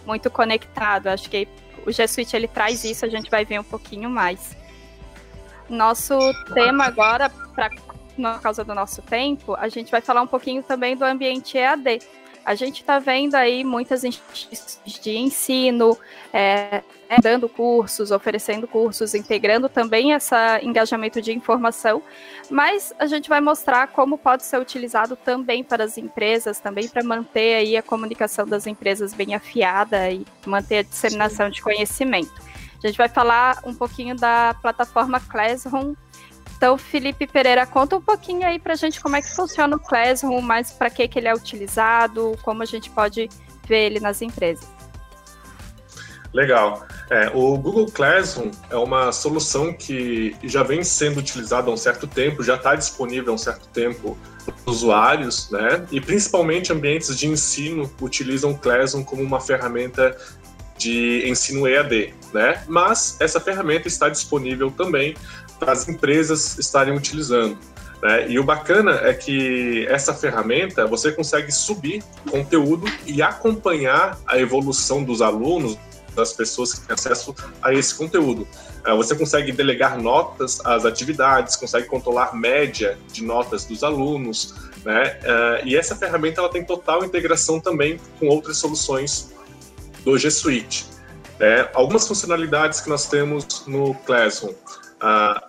muito 0.07 0.31
conectado. 0.31 1.09
Acho 1.09 1.29
que 1.29 1.47
o 1.87 1.93
G 1.93 2.09
Suite 2.09 2.35
ele 2.35 2.49
traz 2.49 2.85
isso, 2.85 3.05
a 3.05 3.09
gente 3.09 3.31
vai 3.31 3.45
ver 3.45 3.61
um 3.61 3.65
pouquinho 3.65 4.09
mais. 4.09 4.57
Nosso 5.69 6.17
tema 6.55 6.85
agora, 6.85 7.29
pra, 7.55 7.71
por 7.71 8.41
causa 8.41 8.65
do 8.65 8.75
nosso 8.75 9.03
tempo, 9.03 9.55
a 9.55 9.69
gente 9.69 9.91
vai 9.91 10.01
falar 10.01 10.23
um 10.23 10.27
pouquinho 10.27 10.63
também 10.63 10.97
do 10.97 11.05
ambiente 11.05 11.59
EAD. 11.59 12.01
A 12.45 12.55
gente 12.55 12.81
está 12.81 13.01
vendo 13.01 13.35
aí 13.35 13.65
muitas 13.65 14.05
instituições 14.05 15.01
de 15.03 15.17
ensino 15.17 15.99
é, 16.33 16.83
né, 17.11 17.17
dando 17.21 17.49
cursos, 17.49 18.13
oferecendo 18.13 18.69
cursos, 18.69 19.15
integrando 19.15 19.69
também 19.69 20.13
esse 20.13 20.35
engajamento 20.63 21.21
de 21.21 21.33
informação, 21.33 22.01
mas 22.49 22.93
a 23.01 23.07
gente 23.07 23.29
vai 23.29 23.41
mostrar 23.41 23.89
como 23.89 24.17
pode 24.17 24.45
ser 24.45 24.61
utilizado 24.61 25.17
também 25.17 25.65
para 25.65 25.83
as 25.83 25.99
empresas, 25.99 26.61
também 26.61 26.89
para 26.89 27.03
manter 27.03 27.57
aí 27.57 27.77
a 27.77 27.83
comunicação 27.83 28.47
das 28.47 28.67
empresas 28.67 29.13
bem 29.13 29.35
afiada 29.35 30.09
e 30.11 30.25
manter 30.47 30.79
a 30.79 30.83
disseminação 30.83 31.51
de 31.51 31.61
conhecimento. 31.61 32.33
A 32.83 32.87
gente 32.87 32.97
vai 32.97 33.09
falar 33.09 33.61
um 33.65 33.75
pouquinho 33.75 34.17
da 34.17 34.55
plataforma 34.61 35.21
Classroom. 35.21 35.95
Então, 36.57 36.79
Felipe 36.79 37.27
Pereira, 37.27 37.67
conta 37.67 37.97
um 37.97 38.01
pouquinho 38.01 38.47
aí 38.47 38.59
para 38.59 38.73
a 38.73 38.77
gente 38.77 39.01
como 39.01 39.17
é 39.17 39.23
que 39.23 39.35
funciona 39.35 39.77
o 39.77 39.81
Classroom, 39.81 40.41
mas 40.41 40.73
para 40.73 40.89
que, 40.89 41.07
que 41.07 41.19
ele 41.19 41.29
é 41.29 41.35
utilizado, 41.35 42.37
como 42.43 42.63
a 42.63 42.67
gente 42.67 42.89
pode 42.91 43.29
ver 43.67 43.87
ele 43.87 44.01
nas 44.01 44.23
empresas. 44.23 44.67
Legal. 46.33 46.87
É, 47.11 47.31
o 47.35 47.57
Google 47.57 47.87
Classroom 47.87 48.51
é 48.69 48.77
uma 48.77 49.13
solução 49.13 49.73
que 49.73 50.37
já 50.45 50.63
vem 50.63 50.83
sendo 50.83 51.19
utilizada 51.19 51.71
há 51.71 51.73
um 51.73 51.77
certo 51.77 52.07
tempo, 52.07 52.43
já 52.43 52.57
está 52.57 52.75
disponível 52.75 53.33
há 53.33 53.35
um 53.35 53.39
certo 53.39 53.69
tempo 53.69 54.19
para 54.45 54.55
os 54.67 54.77
usuários, 54.79 55.51
né? 55.51 55.87
E 55.91 56.01
principalmente 56.01 56.73
ambientes 56.73 57.17
de 57.17 57.27
ensino 57.27 57.91
utilizam 58.01 58.51
o 58.51 58.59
Classroom 58.59 59.05
como 59.05 59.23
uma 59.23 59.41
ferramenta 59.41 60.17
de 60.79 61.29
ensino 61.29 61.67
EAD, 61.67 62.15
né? 62.33 62.63
Mas 62.69 63.17
essa 63.21 63.41
ferramenta 63.41 63.89
está 63.89 64.09
disponível 64.09 64.71
também 64.71 65.17
para 65.59 65.73
as 65.73 65.89
empresas 65.89 66.59
estarem 66.59 66.95
utilizando. 66.95 67.59
Né? 68.03 68.31
E 68.31 68.39
o 68.39 68.45
bacana 68.45 69.01
é 69.03 69.15
que 69.15 69.87
essa 69.89 70.13
ferramenta 70.13 70.87
você 70.87 71.13
consegue 71.13 71.51
subir 71.51 72.03
conteúdo 72.31 72.87
e 73.07 73.23
acompanhar 73.23 74.19
a 74.27 74.39
evolução 74.39 75.03
dos 75.03 75.23
alunos, 75.23 75.79
das 76.15 76.33
pessoas 76.33 76.73
que 76.73 76.87
têm 76.87 76.95
acesso 76.95 77.35
a 77.61 77.75
esse 77.75 77.95
conteúdo. 77.95 78.47
É, 78.87 78.95
você 78.95 79.15
consegue 79.15 79.53
delegar 79.53 80.01
notas 80.01 80.65
às 80.65 80.85
atividades, 80.85 81.57
consegue 81.57 81.87
controlar 81.87 82.35
média 82.35 82.99
de 83.13 83.23
notas 83.23 83.65
dos 83.65 83.83
alunos, 83.83 84.55
né? 84.85 85.19
É, 85.23 85.63
e 85.65 85.77
essa 85.77 85.95
ferramenta 85.95 86.41
ela 86.41 86.49
tem 86.49 86.65
total 86.65 87.05
integração 87.05 87.61
também 87.61 87.99
com 88.19 88.29
outras 88.29 88.57
soluções 88.57 89.36
do 90.07 90.17
G 90.17 90.31
Suite. 90.31 90.87
É, 91.41 91.69
algumas 91.75 92.07
funcionalidades 92.07 92.81
que 92.81 92.89
nós 92.89 93.09
temos 93.09 93.67
no 93.67 93.93
Classroom. 94.07 94.55
Ah, 95.01 95.45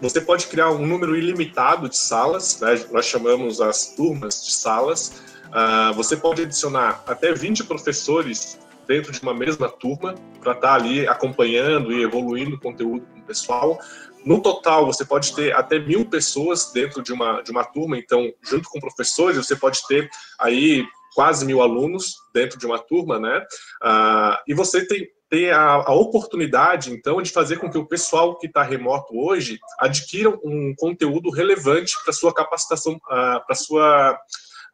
você 0.00 0.20
pode 0.20 0.46
criar 0.46 0.70
um 0.70 0.86
número 0.86 1.16
ilimitado 1.16 1.88
de 1.88 1.98
salas, 1.98 2.60
né? 2.60 2.80
nós 2.92 3.04
chamamos 3.04 3.60
as 3.60 3.94
turmas 3.96 4.46
de 4.46 4.52
salas. 4.52 5.20
Ah, 5.52 5.92
você 5.96 6.16
pode 6.16 6.42
adicionar 6.42 7.02
até 7.08 7.34
20 7.34 7.64
professores 7.64 8.56
dentro 8.86 9.10
de 9.10 9.20
uma 9.20 9.34
mesma 9.34 9.68
turma 9.68 10.14
para 10.40 10.52
estar 10.52 10.68
tá 10.68 10.74
ali 10.74 11.06
acompanhando 11.06 11.92
e 11.92 12.02
evoluindo 12.02 12.54
o 12.54 12.60
conteúdo 12.60 13.04
com 13.12 13.18
o 13.18 13.22
pessoal. 13.24 13.80
No 14.24 14.40
total, 14.40 14.86
você 14.86 15.04
pode 15.04 15.34
ter 15.34 15.54
até 15.56 15.78
mil 15.78 16.06
pessoas 16.06 16.70
dentro 16.72 17.02
de 17.02 17.12
uma, 17.12 17.42
de 17.42 17.50
uma 17.50 17.64
turma, 17.64 17.98
então, 17.98 18.32
junto 18.42 18.68
com 18.70 18.78
professores, 18.78 19.36
você 19.36 19.56
pode 19.56 19.84
ter 19.88 20.08
aí 20.38 20.86
quase 21.18 21.44
mil 21.44 21.60
alunos 21.60 22.14
dentro 22.32 22.56
de 22.56 22.64
uma 22.64 22.78
turma, 22.78 23.18
né? 23.18 23.44
Ah, 23.82 24.40
e 24.46 24.54
você 24.54 24.86
tem, 24.86 25.04
ter 25.28 25.52
a, 25.52 25.72
a, 25.72 25.92
oportunidade, 25.92 26.92
então, 26.92 27.20
de 27.20 27.32
fazer 27.32 27.56
com 27.56 27.68
que 27.68 27.76
o 27.76 27.88
pessoal 27.88 28.38
que 28.38 28.46
está 28.46 28.62
remoto 28.62 29.18
hoje 29.18 29.58
adquira 29.80 30.30
um 30.44 30.72
conteúdo 30.78 31.28
relevante 31.30 31.96
para 32.04 32.12
sua 32.12 32.32
capacitação, 32.32 32.92
uh, 32.94 33.44
para 33.44 33.56
sua 33.56 34.16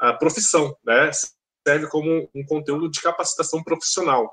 uh, 0.03 0.19
profissão, 0.19 0.77
né? 0.85 1.11
Serve 1.67 1.87
como 1.87 2.29
um 2.35 2.45
conteúdo 2.45 2.91
de 2.91 3.01
capacitação 3.01 3.63
profissional. 3.63 4.31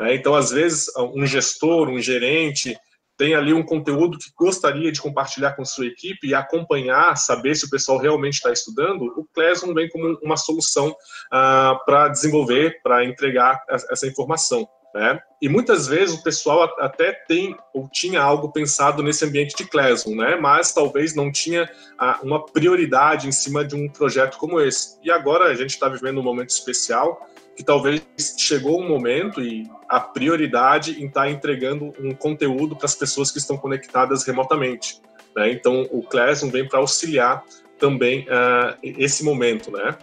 Né? 0.00 0.16
Então, 0.16 0.34
às 0.34 0.50
vezes, 0.50 0.88
um 0.96 1.24
gestor, 1.24 1.88
um 1.88 2.00
gerente, 2.00 2.76
tem 3.22 3.36
ali 3.36 3.54
um 3.54 3.62
conteúdo 3.62 4.18
que 4.18 4.32
gostaria 4.36 4.90
de 4.90 5.00
compartilhar 5.00 5.52
com 5.52 5.64
sua 5.64 5.86
equipe 5.86 6.26
e 6.26 6.34
acompanhar, 6.34 7.16
saber 7.16 7.54
se 7.54 7.66
o 7.66 7.70
pessoal 7.70 7.96
realmente 7.96 8.34
está 8.34 8.50
estudando, 8.50 9.02
o 9.16 9.24
Classroom 9.32 9.72
vem 9.72 9.88
como 9.88 10.18
uma 10.20 10.36
solução 10.36 10.88
uh, 10.88 11.84
para 11.86 12.08
desenvolver, 12.08 12.82
para 12.82 13.04
entregar 13.04 13.62
essa 13.68 14.08
informação. 14.08 14.68
Né? 14.92 15.20
E 15.40 15.48
muitas 15.48 15.86
vezes 15.86 16.18
o 16.18 16.22
pessoal 16.24 16.64
até 16.80 17.12
tem 17.12 17.56
ou 17.72 17.88
tinha 17.88 18.20
algo 18.20 18.50
pensado 18.50 19.04
nesse 19.04 19.24
ambiente 19.24 19.54
de 19.54 19.68
Classroom, 19.68 20.16
né? 20.16 20.34
mas 20.34 20.74
talvez 20.74 21.14
não 21.14 21.30
tinha 21.30 21.70
ah, 21.96 22.18
uma 22.24 22.44
prioridade 22.44 23.28
em 23.28 23.32
cima 23.32 23.64
de 23.64 23.76
um 23.76 23.88
projeto 23.88 24.36
como 24.36 24.60
esse. 24.60 24.98
E 25.00 25.12
agora 25.12 25.44
a 25.44 25.54
gente 25.54 25.70
está 25.70 25.88
vivendo 25.88 26.18
um 26.18 26.24
momento 26.24 26.50
especial 26.50 27.24
que 27.56 27.62
talvez 27.62 28.02
chegou 28.38 28.80
um 28.80 28.88
momento 28.88 29.42
e 29.42 29.68
a 29.88 30.00
prioridade 30.00 31.02
em 31.02 31.06
estar 31.06 31.22
tá 31.22 31.30
entregando 31.30 31.92
um 31.98 32.12
conteúdo 32.12 32.74
para 32.74 32.86
as 32.86 32.94
pessoas 32.94 33.30
que 33.30 33.38
estão 33.38 33.56
conectadas 33.56 34.24
remotamente. 34.24 35.00
Né? 35.36 35.52
Então 35.52 35.86
o 35.90 36.02
Classroom 36.02 36.50
vem 36.50 36.66
para 36.66 36.78
auxiliar 36.78 37.44
também 37.78 38.20
uh, 38.22 38.76
esse 38.82 39.24
momento, 39.24 39.70
né? 39.70 39.96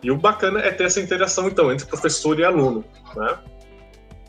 E 0.00 0.10
o 0.12 0.16
bacana 0.16 0.60
é 0.60 0.70
ter 0.70 0.84
essa 0.84 1.00
interação 1.00 1.48
então 1.48 1.72
entre 1.72 1.84
professor 1.86 2.38
e 2.38 2.44
aluno, 2.44 2.84
né? 3.16 3.36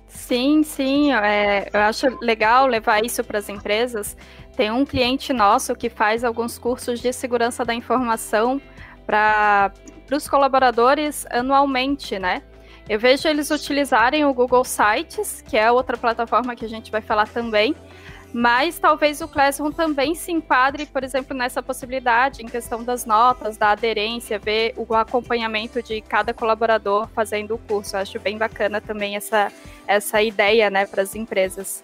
Sim, 0.08 0.64
sim, 0.64 1.14
é, 1.14 1.70
eu 1.72 1.80
acho 1.82 2.08
legal 2.22 2.66
levar 2.66 3.06
isso 3.06 3.24
para 3.24 3.38
as 3.38 3.50
empresas. 3.50 4.18
Tem 4.56 4.72
um 4.72 4.84
cliente 4.84 5.32
nosso 5.32 5.76
que 5.76 5.90
faz 5.90 6.24
alguns 6.24 6.58
cursos 6.58 7.00
de 7.00 7.14
segurança 7.14 7.64
da 7.64 7.74
informação 7.74 8.60
para 9.06 9.72
os 10.16 10.28
colaboradores 10.28 11.26
anualmente, 11.30 12.18
né? 12.20 12.42
Eu 12.88 13.00
vejo 13.00 13.28
eles 13.28 13.52
utilizarem 13.52 14.26
o 14.26 14.34
Google 14.34 14.64
Sites, 14.66 15.44
que 15.48 15.56
é 15.56 15.72
outra 15.72 15.96
plataforma 15.96 16.56
que 16.56 16.66
a 16.66 16.70
gente 16.70 16.92
vai 16.92 17.02
falar 17.02 17.28
também, 17.28 17.76
mas 18.34 18.78
talvez 18.78 19.22
o 19.22 19.28
Classroom 19.28 19.72
também 19.72 20.14
se 20.14 20.32
enquadre, 20.32 20.86
por 20.86 21.04
exemplo, 21.04 21.36
nessa 21.36 21.64
possibilidade, 21.64 22.44
em 22.44 22.48
questão 22.48 22.84
das 22.84 23.06
notas, 23.06 23.58
da 23.58 23.72
aderência, 23.72 24.38
ver 24.38 24.74
o 24.78 24.94
acompanhamento 24.94 25.82
de 25.82 26.00
cada 26.02 26.34
colaborador 26.34 27.08
fazendo 27.10 27.56
o 27.56 27.58
curso. 27.58 27.96
Eu 27.96 28.02
acho 28.02 28.20
bem 28.20 28.38
bacana 28.38 28.80
também 28.80 29.16
essa, 29.16 29.52
essa 29.88 30.22
ideia 30.22 30.70
né, 30.70 30.86
para 30.86 31.02
as 31.02 31.16
empresas. 31.16 31.84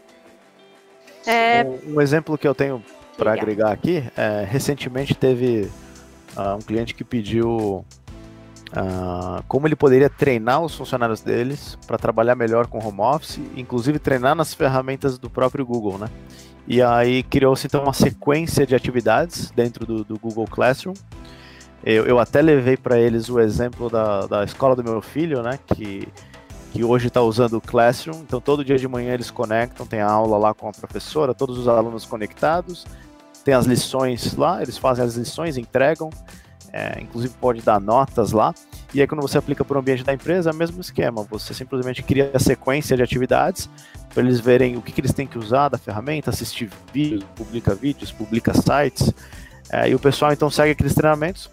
É... 1.26 1.64
Um, 1.64 1.96
um, 1.96 2.02
exemplo 2.02 2.38
que 2.38 2.48
eu 2.48 2.54
tenho 2.54 2.84
para 3.18 3.34
agregar 3.34 3.72
aqui, 3.72 4.04
é, 4.16 4.46
recentemente 4.48 5.16
teve 5.16 5.72
uh, 6.36 6.56
um 6.56 6.60
cliente 6.60 6.94
que 6.94 7.04
pediu 7.04 7.84
Uh, 8.72 9.44
como 9.48 9.68
ele 9.68 9.76
poderia 9.76 10.10
treinar 10.10 10.62
os 10.62 10.76
funcionários 10.76 11.22
deles 11.22 11.78
para 11.88 11.98
trabalhar 11.98 12.36
melhor 12.36 12.68
com 12.68 12.86
home 12.86 13.00
office, 13.00 13.40
inclusive 13.56 14.00
treinar 14.00 14.36
nas 14.36 14.54
ferramentas 14.54 15.18
do 15.18 15.30
próprio 15.30 15.66
Google, 15.66 15.98
né? 15.98 16.08
E 16.68 16.82
aí 16.82 17.24
criou-se 17.24 17.68
então 17.68 17.84
uma 17.84 17.94
sequência 17.94 18.66
de 18.66 18.76
atividades 18.76 19.52
dentro 19.52 19.86
do, 19.86 20.04
do 20.04 20.20
Google 20.20 20.48
Classroom. 20.48 20.96
Eu, 21.84 22.06
eu 22.06 22.20
até 22.20 22.42
levei 22.42 22.76
para 22.76 23.00
eles 23.00 23.30
o 23.30 23.40
exemplo 23.40 23.90
da, 23.90 24.26
da 24.26 24.44
escola 24.44 24.76
do 24.76 24.84
meu 24.84 25.02
filho, 25.02 25.44
né? 25.44 25.60
Que, 25.68 26.08
que 26.74 26.84
hoje 26.84 27.08
está 27.08 27.22
usando 27.22 27.54
o 27.58 27.62
Classroom. 27.62 28.22
Então 28.22 28.42
todo 28.42 28.66
dia 28.66 28.78
de 28.78 28.88
manhã 28.88 29.14
eles 29.14 29.30
conectam, 29.30 29.86
tem 29.86 30.02
a 30.02 30.10
aula 30.10 30.38
lá 30.38 30.54
com 30.54 30.68
a 30.68 30.72
professora, 30.72 31.34
todos 31.34 31.60
os 31.60 31.68
alunos 31.68 32.04
conectados, 32.04 32.86
tem 33.44 33.54
as 33.54 33.68
lições 33.68 34.36
lá, 34.36 34.62
eles 34.62 34.76
fazem 34.76 35.06
as 35.06 35.16
lições, 35.16 35.56
entregam 35.56 36.10
é, 36.76 37.00
inclusive 37.02 37.34
pode 37.40 37.62
dar 37.62 37.80
notas 37.80 38.34
lá. 38.34 38.54
E 38.94 39.00
aí 39.00 39.08
quando 39.08 39.22
você 39.22 39.38
aplica 39.38 39.64
para 39.64 39.78
o 39.78 39.80
ambiente 39.80 40.04
da 40.04 40.14
empresa, 40.14 40.50
é 40.50 40.54
o 40.54 40.56
mesmo 40.56 40.82
esquema. 40.82 41.24
Você 41.30 41.54
simplesmente 41.54 42.04
cria 42.04 42.30
a 42.34 42.40
sequência 42.40 42.98
de 42.98 43.02
atividades 43.02 43.70
para 44.14 44.22
eles 44.22 44.42
verem 44.42 44.76
o 44.76 44.82
que, 44.82 44.92
que, 44.92 45.00
eles 45.00 45.14
têm 45.14 45.26
que 45.26 45.38
usar 45.38 45.70
da 45.70 45.78
ferramenta, 45.78 46.30
assistir 46.30 46.70
vídeos, 46.94 47.24
publica 47.34 47.74
vídeos, 47.74 48.12
publica 48.12 48.54
sites. 48.54 49.14
É, 49.72 49.90
e 49.90 49.96
o 49.96 50.00
pessoal 50.00 50.34
então 50.34 50.50
segue 50.50 50.72
aqueles 50.72 50.94
treinamentos 50.94 51.50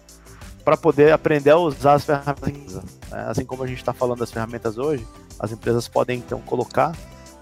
para 0.65 0.75
poder 0.75 1.13
aprender 1.13 1.51
a 1.51 1.57
usar 1.57 1.93
as 1.93 2.03
ferramentas. 2.03 2.75
Né? 2.75 3.25
Assim 3.27 3.45
como 3.45 3.63
a 3.63 3.67
gente 3.67 3.77
está 3.77 3.93
falando 3.93 4.19
das 4.19 4.31
ferramentas 4.31 4.77
hoje, 4.77 5.07
as 5.39 5.53
empresas 5.53 5.87
podem 5.87 6.19
então 6.19 6.41
colocar 6.41 6.93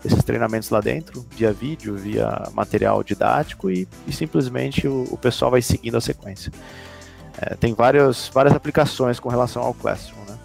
esses 0.06 0.24
treinamentos 0.24 0.70
lá 0.70 0.82
dentro, 0.82 1.26
via 1.32 1.52
vídeo, 1.52 1.96
via 1.96 2.48
material 2.54 3.04
didático 3.04 3.72
e, 3.72 3.88
e 4.08 4.14
simplesmente 4.14 4.88
o, 4.88 5.08
o 5.12 5.18
pessoal 5.18 5.50
vai 5.50 5.64
seguindo 5.64 5.98
a 5.98 6.02
sequência. 6.02 6.52
É, 7.42 7.56
tem 7.56 7.74
várias, 7.74 8.28
várias 8.28 8.54
aplicações 8.54 9.20
com 9.20 9.28
relação 9.28 9.64
ao 9.64 9.74
Classroom, 9.74 10.24
né? 10.26 10.40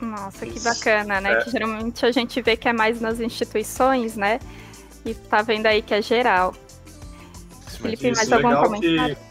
Nossa, 0.00 0.46
que 0.46 0.58
bacana, 0.60 1.20
né? 1.20 1.32
É. 1.32 1.44
Que 1.44 1.50
geralmente 1.50 2.06
a 2.06 2.10
gente 2.10 2.40
vê 2.40 2.56
que 2.56 2.68
é 2.68 2.72
mais 2.72 3.00
nas 3.00 3.20
instituições, 3.20 4.16
né? 4.16 4.40
E 5.04 5.12
tá 5.12 5.42
vendo 5.42 5.66
aí 5.66 5.82
que 5.82 5.92
é 5.92 6.00
geral. 6.00 6.54
Isso, 7.68 7.80
Felipe, 7.80 8.10
mais 8.12 8.32
algum 8.32 8.54
comentário? 8.62 9.16
Que, 9.16 9.30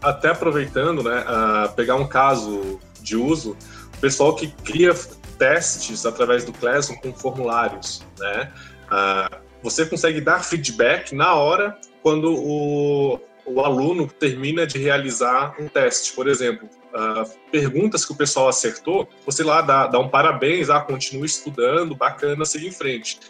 até 0.00 0.28
aproveitando, 0.28 1.02
né, 1.02 1.24
uh, 1.24 1.72
pegar 1.72 1.96
um 1.96 2.06
caso 2.06 2.78
de 3.00 3.16
uso, 3.16 3.56
o 3.96 3.98
pessoal 3.98 4.36
que 4.36 4.48
cria 4.48 4.94
testes 5.38 6.06
através 6.06 6.44
do 6.44 6.52
Classroom 6.52 6.98
com 6.98 7.12
formulários, 7.12 8.02
né? 8.18 8.52
Uh, 8.86 9.36
você 9.62 9.84
consegue 9.86 10.20
dar 10.20 10.44
feedback 10.44 11.14
na 11.14 11.34
hora 11.34 11.76
quando 12.02 12.32
o, 12.32 13.18
o 13.46 13.60
aluno 13.60 14.06
termina 14.06 14.66
de 14.66 14.78
realizar 14.78 15.54
um 15.60 15.68
teste. 15.68 16.12
Por 16.12 16.28
exemplo, 16.28 16.68
uh, 16.94 17.28
perguntas 17.50 18.04
que 18.04 18.12
o 18.12 18.16
pessoal 18.16 18.48
acertou, 18.48 19.08
você 19.24 19.42
lá 19.42 19.60
dá, 19.60 19.86
dá 19.86 19.98
um 19.98 20.08
parabéns, 20.08 20.70
ah, 20.70 20.80
continue 20.80 21.26
estudando, 21.26 21.94
bacana, 21.94 22.44
siga 22.44 22.66
em 22.66 22.72
frente. 22.72 23.20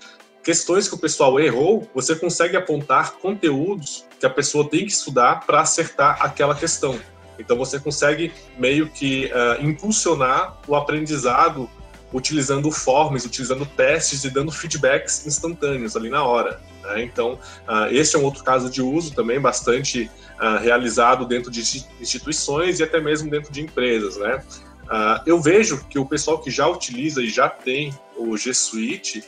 Questões 0.42 0.88
que 0.88 0.94
o 0.94 0.98
pessoal 0.98 1.40
errou, 1.40 1.88
você 1.94 2.14
consegue 2.14 2.56
apontar 2.56 3.14
conteúdos 3.14 4.04
que 4.20 4.26
a 4.26 4.30
pessoa 4.30 4.68
tem 4.68 4.84
que 4.86 4.92
estudar 4.92 5.46
para 5.46 5.60
acertar 5.60 6.18
aquela 6.20 6.54
questão. 6.54 6.98
Então 7.38 7.56
você 7.56 7.80
consegue 7.80 8.32
meio 8.58 8.88
que 8.88 9.26
uh, 9.26 9.64
impulsionar 9.64 10.58
o 10.68 10.76
aprendizado 10.76 11.68
utilizando 12.12 12.70
forms, 12.70 13.24
utilizando 13.24 13.66
testes 13.66 14.22
e 14.24 14.30
dando 14.30 14.52
feedbacks 14.52 15.26
instantâneos 15.26 15.96
ali 15.96 16.08
na 16.08 16.24
hora. 16.24 16.60
Né? 16.84 17.02
Então, 17.02 17.38
uh, 17.68 17.88
é 17.90 18.18
um 18.18 18.24
outro 18.24 18.44
caso 18.44 18.70
de 18.70 18.82
uso 18.82 19.14
também 19.14 19.40
bastante 19.40 20.10
uh, 20.40 20.58
realizado 20.60 21.26
dentro 21.26 21.50
de 21.50 21.60
instituições 22.00 22.80
e 22.80 22.82
até 22.82 23.00
mesmo 23.00 23.30
dentro 23.30 23.52
de 23.52 23.62
empresas. 23.62 24.16
Né? 24.16 24.42
Uh, 24.84 25.20
eu 25.26 25.40
vejo 25.40 25.84
que 25.88 25.98
o 25.98 26.06
pessoal 26.06 26.38
que 26.38 26.50
já 26.50 26.68
utiliza 26.68 27.22
e 27.22 27.28
já 27.28 27.48
tem 27.48 27.92
o 28.16 28.36
G 28.36 28.54
Suite 28.54 29.24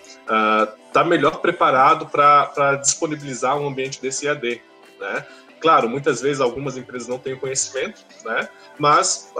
está 0.86 1.02
melhor 1.02 1.38
preparado 1.38 2.06
para 2.06 2.76
disponibilizar 2.76 3.58
um 3.58 3.66
ambiente 3.66 4.00
desse 4.00 4.26
EAD. 4.26 4.62
Né? 5.00 5.26
Claro, 5.60 5.88
muitas 5.88 6.20
vezes 6.20 6.40
algumas 6.40 6.76
empresas 6.76 7.08
não 7.08 7.18
têm 7.18 7.34
conhecimento, 7.34 8.00
né? 8.25 8.48
mas 8.78 9.32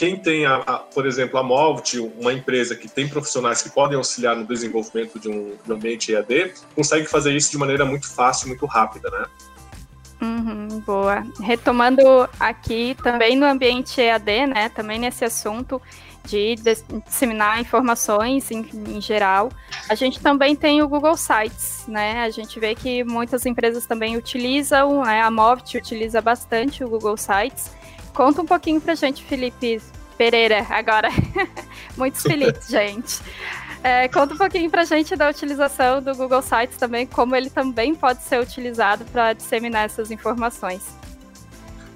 quem 0.00 0.16
tem, 0.16 0.46
a, 0.46 0.54
a, 0.54 0.78
por 0.78 1.04
exemplo, 1.04 1.38
a 1.38 1.42
Movit, 1.42 1.98
uma 2.18 2.32
empresa 2.32 2.74
que 2.74 2.88
tem 2.88 3.06
profissionais 3.06 3.60
que 3.60 3.68
podem 3.68 3.98
auxiliar 3.98 4.34
no 4.34 4.46
desenvolvimento 4.46 5.20
de 5.20 5.28
um, 5.28 5.58
de 5.62 5.70
um 5.70 5.74
ambiente 5.74 6.14
EAD, 6.14 6.54
consegue 6.74 7.06
fazer 7.06 7.36
isso 7.36 7.50
de 7.50 7.58
maneira 7.58 7.84
muito 7.84 8.10
fácil, 8.10 8.48
muito 8.48 8.64
rápida, 8.64 9.10
né? 9.10 9.26
Uhum, 10.22 10.80
boa. 10.86 11.22
Retomando 11.42 12.00
aqui 12.38 12.96
também 13.02 13.36
no 13.36 13.44
ambiente 13.44 14.00
EAD, 14.00 14.46
né? 14.46 14.70
Também 14.70 14.98
nesse 14.98 15.22
assunto 15.22 15.82
de 16.24 16.54
disseminar 17.04 17.60
informações 17.60 18.50
em, 18.50 18.66
em, 18.88 19.02
geral. 19.02 19.50
A 19.86 19.94
gente 19.94 20.18
também 20.18 20.56
tem 20.56 20.80
o 20.80 20.88
Google 20.88 21.16
Sites, 21.18 21.84
né? 21.86 22.22
A 22.22 22.30
gente 22.30 22.58
vê 22.58 22.74
que 22.74 23.04
muitas 23.04 23.44
empresas 23.44 23.84
também 23.84 24.16
utilizam, 24.16 25.04
né? 25.04 25.20
a 25.20 25.30
Movit 25.30 25.76
utiliza 25.76 26.22
bastante 26.22 26.82
o 26.82 26.88
Google 26.88 27.18
Sites. 27.18 27.78
Conta 28.14 28.42
um 28.42 28.46
pouquinho 28.46 28.80
pra 28.80 28.94
gente, 28.94 29.24
Felipe 29.24 29.80
Pereira, 30.16 30.66
agora. 30.68 31.08
Muitos 31.96 32.22
Felipes, 32.22 32.68
gente. 32.68 33.20
É, 33.82 34.06
conta 34.08 34.34
um 34.34 34.36
pouquinho 34.36 34.70
pra 34.70 34.84
gente 34.84 35.16
da 35.16 35.30
utilização 35.30 36.02
do 36.02 36.14
Google 36.14 36.42
Sites 36.42 36.76
também, 36.76 37.06
como 37.06 37.34
ele 37.34 37.48
também 37.48 37.94
pode 37.94 38.22
ser 38.22 38.38
utilizado 38.38 39.04
para 39.06 39.32
disseminar 39.32 39.86
essas 39.86 40.10
informações. 40.10 40.82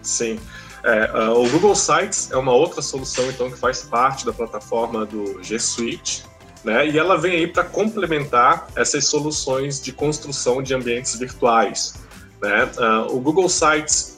Sim. 0.02 0.40
É, 0.82 1.10
uh, 1.12 1.42
o 1.42 1.48
Google 1.50 1.74
Sites 1.74 2.30
é 2.30 2.36
uma 2.36 2.52
outra 2.52 2.82
solução 2.82 3.28
então 3.30 3.50
que 3.50 3.58
faz 3.58 3.82
parte 3.82 4.24
da 4.24 4.32
plataforma 4.32 5.06
do 5.06 5.42
G 5.42 5.58
Suite, 5.58 6.24
né? 6.62 6.86
E 6.88 6.98
ela 6.98 7.18
vem 7.18 7.36
aí 7.36 7.46
para 7.46 7.64
complementar 7.64 8.68
essas 8.76 9.06
soluções 9.06 9.82
de 9.82 9.92
construção 9.92 10.62
de 10.62 10.74
ambientes 10.74 11.18
virtuais, 11.18 11.94
né? 12.40 12.70
Uh, 12.76 13.16
o 13.16 13.20
Google 13.20 13.48
Sites 13.48 14.13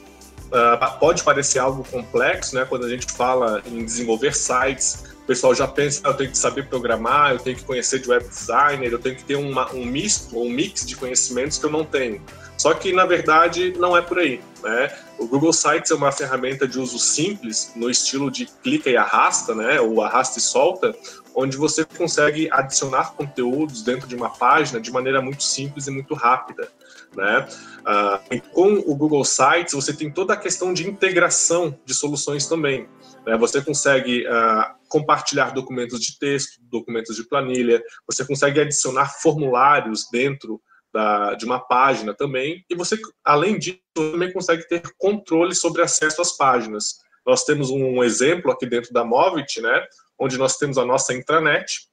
uh, 0.46 0.98
pode 0.98 1.22
parecer 1.22 1.58
algo 1.58 1.84
complexo, 1.84 2.54
né? 2.54 2.64
Quando 2.64 2.84
a 2.84 2.88
gente 2.88 3.10
fala 3.12 3.62
em 3.66 3.84
desenvolver 3.84 4.34
sites, 4.34 5.04
o 5.22 5.26
pessoal 5.26 5.54
já 5.54 5.66
pensa, 5.66 6.02
ah, 6.04 6.10
eu 6.10 6.14
tenho 6.14 6.30
que 6.30 6.38
saber 6.38 6.68
programar, 6.68 7.32
eu 7.32 7.38
tenho 7.40 7.56
que 7.56 7.64
conhecer 7.64 7.98
de 7.98 8.08
web 8.08 8.24
designer, 8.28 8.92
eu 8.92 8.98
tenho 8.98 9.16
que 9.16 9.24
ter 9.24 9.34
uma, 9.34 9.72
um 9.72 9.84
misto, 9.84 10.38
um 10.38 10.48
mix 10.48 10.86
de 10.86 10.94
conhecimentos 10.94 11.58
que 11.58 11.66
eu 11.66 11.70
não 11.70 11.84
tenho. 11.84 12.22
Só 12.56 12.72
que, 12.72 12.92
na 12.92 13.04
verdade, 13.04 13.74
não 13.76 13.96
é 13.96 14.00
por 14.00 14.18
aí. 14.20 14.40
Né? 14.62 14.96
O 15.18 15.26
Google 15.26 15.52
Sites 15.52 15.90
é 15.90 15.94
uma 15.94 16.12
ferramenta 16.12 16.66
de 16.66 16.78
uso 16.78 16.98
simples, 16.98 17.72
no 17.74 17.90
estilo 17.90 18.30
de 18.30 18.46
clica 18.46 18.88
e 18.88 18.96
arrasta, 18.96 19.54
né? 19.54 19.80
ou 19.80 20.00
arrasta 20.00 20.38
e 20.38 20.42
solta, 20.42 20.94
onde 21.34 21.56
você 21.56 21.84
consegue 21.84 22.48
adicionar 22.50 23.12
conteúdos 23.14 23.82
dentro 23.82 24.06
de 24.06 24.14
uma 24.14 24.30
página 24.30 24.80
de 24.80 24.90
maneira 24.90 25.20
muito 25.20 25.42
simples 25.42 25.86
e 25.86 25.90
muito 25.90 26.14
rápida. 26.14 26.68
Né? 27.14 27.48
Uh, 27.80 28.50
com 28.52 28.75
o 28.75 28.94
Google 28.94 29.25
Sites, 29.25 29.75
você 29.75 29.92
tem 29.92 30.10
toda 30.12 30.34
a 30.34 30.36
questão 30.36 30.72
de 30.72 30.88
integração 30.88 31.78
de 31.84 31.94
soluções 31.94 32.46
também. 32.46 32.88
Né? 33.26 33.36
Você 33.38 33.62
consegue 33.62 34.26
uh, 34.26 34.76
compartilhar 34.88 35.50
documentos 35.50 36.00
de 36.00 36.18
texto, 36.18 36.60
documentos 36.62 37.16
de 37.16 37.25
planilha, 37.25 37.82
você 38.06 38.25
consegue 38.25 38.60
adicionar 38.60 39.14
formulários 39.20 40.06
dentro 40.10 40.60
da, 40.92 41.34
de 41.34 41.44
uma 41.44 41.60
página 41.60 42.14
também, 42.14 42.64
e 42.70 42.75
você, 42.75 42.98
além 43.22 43.58
disso, 43.58 43.78
também 43.94 44.32
consegue 44.32 44.66
ter 44.66 44.82
controle 44.96 45.54
sobre 45.54 45.82
acesso 45.82 46.22
às 46.22 46.36
páginas. 46.36 46.96
Nós 47.26 47.44
temos 47.44 47.70
um 47.70 48.02
exemplo 48.02 48.50
aqui 48.50 48.66
dentro 48.66 48.92
da 48.94 49.04
Movit, 49.04 49.60
né, 49.60 49.84
onde 50.18 50.38
nós 50.38 50.56
temos 50.56 50.78
a 50.78 50.86
nossa 50.86 51.12
intranet, 51.12 51.88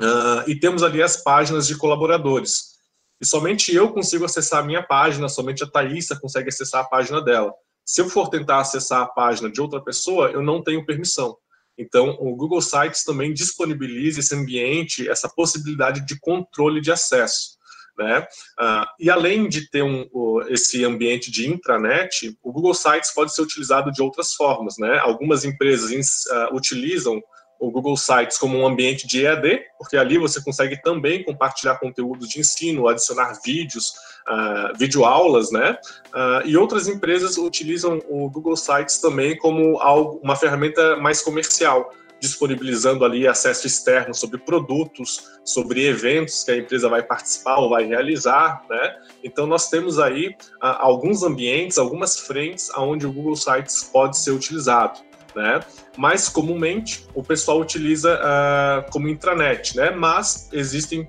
uh, 0.00 0.48
e 0.48 0.58
temos 0.58 0.82
ali 0.82 1.02
as 1.02 1.22
páginas 1.22 1.66
de 1.66 1.76
colaboradores. 1.76 2.75
E 3.20 3.26
somente 3.26 3.74
eu 3.74 3.92
consigo 3.92 4.24
acessar 4.24 4.62
a 4.62 4.66
minha 4.66 4.82
página, 4.82 5.28
somente 5.28 5.64
a 5.64 5.66
Thaisa 5.66 6.18
consegue 6.20 6.48
acessar 6.48 6.82
a 6.82 6.88
página 6.88 7.20
dela. 7.22 7.52
Se 7.84 8.00
eu 8.00 8.08
for 8.08 8.28
tentar 8.28 8.60
acessar 8.60 9.02
a 9.02 9.06
página 9.06 9.50
de 9.50 9.60
outra 9.60 9.80
pessoa, 9.80 10.30
eu 10.30 10.42
não 10.42 10.62
tenho 10.62 10.84
permissão. 10.84 11.36
Então, 11.78 12.16
o 12.18 12.34
Google 12.34 12.60
Sites 12.60 13.04
também 13.04 13.32
disponibiliza 13.32 14.20
esse 14.20 14.34
ambiente, 14.34 15.08
essa 15.08 15.28
possibilidade 15.28 16.04
de 16.06 16.18
controle 16.18 16.80
de 16.80 16.90
acesso. 16.90 17.56
Né? 17.98 18.20
Uh, 18.60 18.86
e 19.00 19.10
além 19.10 19.48
de 19.48 19.70
ter 19.70 19.82
um, 19.82 20.06
esse 20.48 20.84
ambiente 20.84 21.30
de 21.30 21.48
intranet, 21.48 22.36
o 22.42 22.52
Google 22.52 22.74
Sites 22.74 23.12
pode 23.14 23.34
ser 23.34 23.42
utilizado 23.42 23.90
de 23.90 24.02
outras 24.02 24.34
formas. 24.34 24.76
Né? 24.78 24.98
Algumas 24.98 25.44
empresas 25.44 26.24
uh, 26.26 26.54
utilizam 26.54 27.22
o 27.58 27.70
Google 27.70 27.96
Sites 27.96 28.38
como 28.38 28.58
um 28.58 28.66
ambiente 28.66 29.06
de 29.06 29.24
EAD, 29.24 29.62
porque 29.78 29.96
ali 29.96 30.18
você 30.18 30.42
consegue 30.42 30.80
também 30.82 31.24
compartilhar 31.24 31.78
conteúdo 31.78 32.26
de 32.26 32.40
ensino, 32.40 32.88
adicionar 32.88 33.38
vídeos, 33.44 33.94
uh, 34.28 34.76
videoaulas, 34.78 35.50
né? 35.50 35.76
Uh, 36.08 36.46
e 36.46 36.56
outras 36.56 36.88
empresas 36.88 37.38
utilizam 37.38 38.00
o 38.08 38.30
Google 38.30 38.56
Sites 38.56 38.98
também 38.98 39.36
como 39.36 39.78
algo, 39.78 40.20
uma 40.22 40.36
ferramenta 40.36 40.96
mais 40.96 41.22
comercial, 41.22 41.90
disponibilizando 42.18 43.04
ali 43.04 43.28
acesso 43.28 43.66
externo 43.66 44.14
sobre 44.14 44.38
produtos, 44.38 45.38
sobre 45.44 45.86
eventos 45.86 46.44
que 46.44 46.50
a 46.50 46.56
empresa 46.56 46.88
vai 46.88 47.02
participar 47.02 47.58
ou 47.58 47.68
vai 47.68 47.84
realizar, 47.84 48.64
né? 48.68 48.96
Então 49.22 49.46
nós 49.46 49.68
temos 49.68 49.98
aí 49.98 50.28
uh, 50.28 50.76
alguns 50.78 51.22
ambientes, 51.22 51.78
algumas 51.78 52.18
frentes 52.18 52.70
onde 52.76 53.06
o 53.06 53.12
Google 53.12 53.36
Sites 53.36 53.84
pode 53.84 54.18
ser 54.18 54.30
utilizado 54.30 55.05
né? 55.36 55.60
Mais 55.96 56.28
comumente 56.28 57.06
o 57.14 57.22
pessoal 57.22 57.60
utiliza 57.60 58.18
uh, 58.18 58.90
como 58.90 59.08
intranet, 59.08 59.76
né? 59.76 59.90
Mas 59.90 60.48
existem 60.52 61.08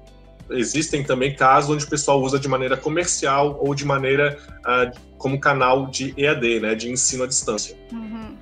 existem 0.50 1.04
também 1.04 1.36
casos 1.36 1.70
onde 1.70 1.84
o 1.84 1.90
pessoal 1.90 2.22
usa 2.22 2.40
de 2.40 2.48
maneira 2.48 2.78
comercial 2.78 3.60
ou 3.62 3.76
de 3.76 3.86
maneira 3.86 4.38
uh, 4.60 4.98
como 5.18 5.40
canal 5.40 5.88
de 5.88 6.14
EAD, 6.18 6.60
né? 6.60 6.76
De 6.76 6.90
ensino 6.90 7.24
à 7.24 7.28
distância. 7.28 7.76
Uhum. 7.92 8.36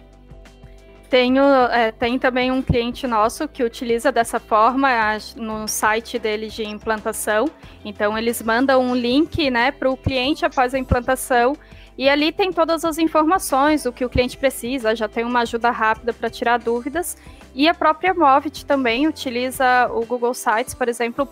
Tenho, 1.09 1.43
é, 1.43 1.91
tem 1.91 2.19
também 2.19 2.51
um 2.51 2.61
cliente 2.61 3.07
nosso 3.07 3.47
que 3.47 3.63
utiliza 3.63 4.11
dessa 4.11 4.39
forma 4.39 4.89
no 5.35 5.67
site 5.67 6.19
dele 6.19 6.47
de 6.47 6.63
implantação. 6.63 7.49
Então, 7.83 8.17
eles 8.17 8.41
mandam 8.41 8.81
um 8.81 8.95
link 8.95 9.49
né, 9.49 9.71
para 9.71 9.89
o 9.89 9.95
cliente 9.95 10.45
após 10.45 10.73
a 10.73 10.79
implantação 10.79 11.55
e 11.97 12.10
ali 12.10 12.31
tem 12.31 12.51
todas 12.51 12.84
as 12.84 12.97
informações, 12.97 13.86
o 13.86 13.93
que 13.93 14.03
o 14.03 14.10
cliente 14.10 14.38
precisa, 14.38 14.95
já 14.95 15.08
tem 15.08 15.23
uma 15.23 15.41
ajuda 15.41 15.71
rápida 15.71 16.12
para 16.12 16.29
tirar 16.29 16.60
dúvidas. 16.60 17.17
E 17.53 17.69
a 17.69 17.73
própria 17.73 18.13
Movit 18.13 18.65
também 18.65 19.08
utiliza 19.08 19.89
o 19.93 20.05
Google 20.05 20.34
Sites, 20.34 20.73
por 20.73 20.89
exemplo, 20.89 21.25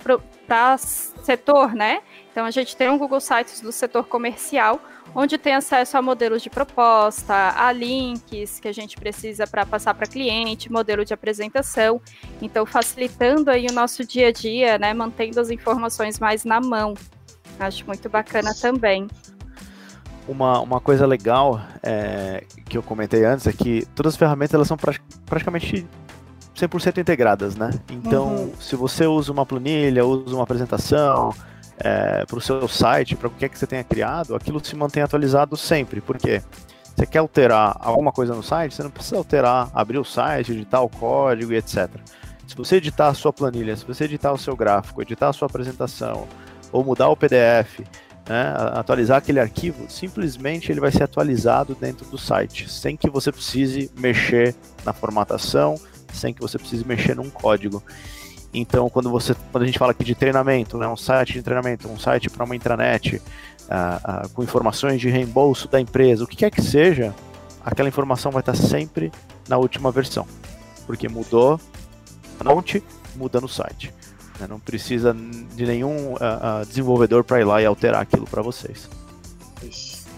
para 0.48 0.78
setor, 0.78 1.74
né? 1.74 2.02
Então 2.32 2.46
a 2.46 2.52
gente 2.52 2.78
tem 2.78 2.90
um 2.90 2.98
Google 2.98 3.20
Sites 3.20 3.60
do 3.60 3.74
setor 3.74 4.08
comercial, 4.08 4.80
onde 5.14 5.38
tem 5.38 5.54
acesso 5.54 5.98
a 5.98 6.02
modelos 6.02 6.42
de 6.42 6.50
proposta, 6.50 7.54
a 7.58 7.70
links 7.74 8.58
que 8.62 8.70
a 8.70 8.72
gente 8.72 8.96
precisa 8.96 9.46
para 9.46 9.66
passar 9.66 9.94
para 9.94 10.08
cliente, 10.08 10.72
modelo 10.72 11.04
de 11.04 11.14
apresentação. 11.14 12.02
Então 12.42 12.66
facilitando 12.66 13.52
aí 13.52 13.68
o 13.70 13.74
nosso 13.74 14.06
dia 14.06 14.30
a 14.30 14.32
dia, 14.32 14.80
né? 14.80 14.94
Mantendo 14.94 15.42
as 15.42 15.50
informações 15.50 16.20
mais 16.22 16.46
na 16.46 16.62
mão. 16.62 16.94
Acho 17.60 17.86
muito 17.86 18.08
bacana 18.08 18.56
também 18.56 19.10
uma, 20.28 20.60
uma 20.62 20.80
coisa 20.80 21.06
legal 21.06 21.62
é, 21.82 22.44
que 22.66 22.78
eu 22.78 22.84
comentei 22.84 23.26
antes 23.26 23.48
é 23.48 23.54
que 23.54 23.86
todas 23.96 24.14
as 24.14 24.18
ferramentas 24.18 24.54
elas 24.54 24.68
são 24.68 24.78
pra, 24.78 24.94
praticamente 25.26 25.88
100% 26.56 26.98
integradas, 27.00 27.56
né? 27.56 27.72
Então, 27.90 28.28
uhum. 28.28 28.54
se 28.60 28.76
você 28.76 29.06
usa 29.06 29.32
uma 29.32 29.46
planilha, 29.46 30.06
usa 30.06 30.36
uma 30.36 30.44
apresentação 30.44 31.34
é, 31.78 32.26
para 32.26 32.38
o 32.38 32.42
seu 32.42 32.68
site, 32.68 33.16
para 33.16 33.28
o 33.28 33.32
que 33.32 33.46
é 33.46 33.50
que 33.50 33.58
você 33.58 33.68
tenha 33.68 33.84
criado, 33.84 34.36
aquilo 34.36 34.64
se 34.64 34.76
mantém 34.76 35.04
atualizado 35.04 35.58
sempre. 35.58 36.00
Por 36.00 36.18
quê? 36.18 36.42
Você 36.96 37.08
quer 37.08 37.20
alterar 37.20 37.76
alguma 37.80 38.12
coisa 38.12 38.36
no 38.36 38.44
site, 38.44 38.76
você 38.76 38.84
não 38.84 38.92
precisa 38.92 39.18
alterar, 39.18 39.70
abrir 39.74 39.98
o 39.98 40.06
site, 40.06 40.52
editar 40.52 40.82
o 40.82 40.90
código 40.90 41.52
e 41.52 41.58
etc. 41.58 41.90
Se 42.48 42.56
você 42.56 42.76
editar 42.76 43.08
a 43.08 43.14
sua 43.16 43.34
planilha, 43.34 43.76
se 43.76 43.84
você 43.84 44.04
editar 44.04 44.32
o 44.32 44.38
seu 44.38 44.56
gráfico, 44.56 45.02
editar 45.02 45.30
a 45.30 45.34
sua 45.34 45.48
apresentação, 45.48 46.28
ou 46.72 46.84
mudar 46.84 47.10
o 47.10 47.16
PDF, 47.16 47.82
né, 48.28 48.54
atualizar 48.74 49.18
aquele 49.18 49.40
arquivo, 49.40 49.90
simplesmente 49.90 50.72
ele 50.72 50.80
vai 50.80 50.92
ser 50.92 51.04
atualizado 51.04 51.76
dentro 51.76 52.06
do 52.06 52.18
site, 52.18 52.70
sem 52.70 52.96
que 52.96 53.10
você 53.10 53.32
precise 53.32 53.92
mexer 53.98 54.56
na 54.86 54.94
formatação, 54.94 55.80
sem 56.14 56.34
que 56.34 56.42
você 56.42 56.58
precise 56.58 56.86
mexer 56.86 57.16
num 57.16 57.30
código. 57.30 57.84
Então, 58.54 58.90
quando 58.90 59.10
você, 59.10 59.36
quando 59.52 59.64
a 59.64 59.66
gente 59.66 59.80
fala 59.80 59.92
aqui 59.92 60.04
de 60.04 60.16
treinamento, 60.16 60.78
né, 60.78 60.88
um 60.88 60.96
site 60.96 61.34
de 61.34 61.42
treinamento, 61.42 61.88
um 61.90 62.00
site 62.00 62.30
para 62.30 62.46
uma 62.46 62.56
intranet, 62.56 63.16
uh, 63.16 64.26
uh, 64.26 64.30
com 64.30 64.44
informações 64.44 65.02
de 65.02 65.10
reembolso 65.10 65.68
da 65.68 65.82
empresa, 65.82 66.24
o 66.24 66.28
que 66.28 66.38
quer 66.38 66.52
que 66.52 66.62
seja, 66.62 67.14
aquela 67.66 67.90
informação 67.90 68.32
vai 68.32 68.42
estar 68.42 68.56
sempre 68.56 69.12
na 69.50 69.58
última 69.58 69.92
versão, 69.92 70.28
porque 70.86 71.10
mudou 71.10 71.60
a 72.40 72.44
fonte, 72.44 72.84
muda 73.16 73.42
no 73.42 73.50
site. 73.50 73.94
Né? 74.44 74.48
Não 74.50 74.60
precisa 74.60 75.16
de 75.56 75.66
nenhum 75.66 76.14
uh, 76.14 76.16
uh, 76.16 76.66
desenvolvedor 76.66 77.24
para 77.24 77.40
ir 77.40 77.46
lá 77.46 77.62
e 77.62 77.66
alterar 77.66 78.02
aquilo 78.02 78.28
para 78.28 78.42
vocês. 78.42 78.90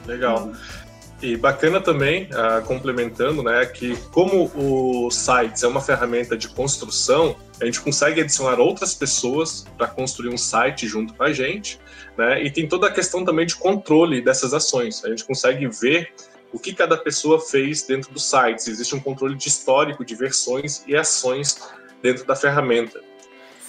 Legal. 0.06 0.52
E 1.22 1.38
bacana 1.38 1.80
também, 1.80 2.26
uh, 2.26 2.64
complementando, 2.66 3.42
né, 3.42 3.66
que 3.66 3.96
como 4.12 4.52
o 4.54 5.10
Sites 5.10 5.64
é 5.64 5.68
uma 5.68 5.82
ferramenta 5.82 6.38
de 6.38 6.50
construção, 6.50 7.36
a 7.60 7.66
gente 7.66 7.80
consegue 7.80 8.22
adicionar 8.22 8.60
outras 8.60 8.94
pessoas 8.94 9.66
para 9.78 9.88
construir 9.88 10.30
um 10.30 10.38
site 10.38 10.88
junto 10.88 11.14
com 11.14 11.24
a 11.24 11.32
gente, 11.32 11.80
né, 12.18 12.44
e 12.44 12.52
tem 12.52 12.68
toda 12.68 12.88
a 12.88 12.92
questão 12.92 13.24
também 13.24 13.46
de 13.46 13.56
controle 13.56 14.22
dessas 14.22 14.54
ações. 14.54 15.04
A 15.06 15.10
gente 15.10 15.24
consegue 15.24 15.66
ver 15.68 16.14
o 16.52 16.60
que 16.60 16.74
cada 16.74 16.98
pessoa 16.98 17.40
fez 17.40 17.84
dentro 17.84 18.12
do 18.12 18.20
site, 18.20 18.70
existe 18.70 18.94
um 18.94 19.00
controle 19.00 19.36
de 19.36 19.48
histórico 19.48 20.04
de 20.04 20.16
versões 20.16 20.84
e 20.86 20.96
ações 20.96 21.60
dentro 22.04 22.26
da 22.26 22.36
ferramenta. 22.36 23.02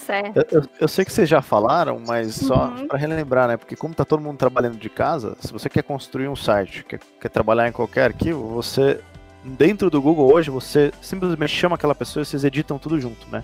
Certo. 0.07 0.55
Eu, 0.55 0.63
eu, 0.79 0.87
sei 0.87 1.03
que 1.03 1.11
vocês 1.11 1.27
já 1.27 1.41
falaram, 1.41 2.01
mas 2.07 2.33
só 2.35 2.67
uhum. 2.67 2.87
para 2.87 2.97
relembrar, 2.97 3.45
né? 3.45 3.57
Porque 3.57 3.75
como 3.75 3.91
está 3.91 4.05
todo 4.05 4.21
mundo 4.21 4.37
trabalhando 4.37 4.77
de 4.77 4.89
casa, 4.89 5.35
se 5.41 5.51
você 5.51 5.67
quer 5.67 5.83
construir 5.83 6.29
um 6.29 6.35
site, 6.35 6.85
quer, 6.85 7.01
quer 7.19 7.27
trabalhar 7.27 7.67
em 7.67 7.73
qualquer 7.73 8.05
arquivo, 8.05 8.47
você 8.47 9.01
dentro 9.43 9.89
do 9.89 10.01
Google 10.01 10.33
hoje, 10.33 10.49
você 10.49 10.93
simplesmente 11.01 11.53
chama 11.53 11.75
aquela 11.75 11.93
pessoa 11.93 12.23
e 12.23 12.25
vocês 12.25 12.45
editam 12.45 12.79
tudo 12.79 12.97
junto, 13.01 13.27
né? 13.29 13.43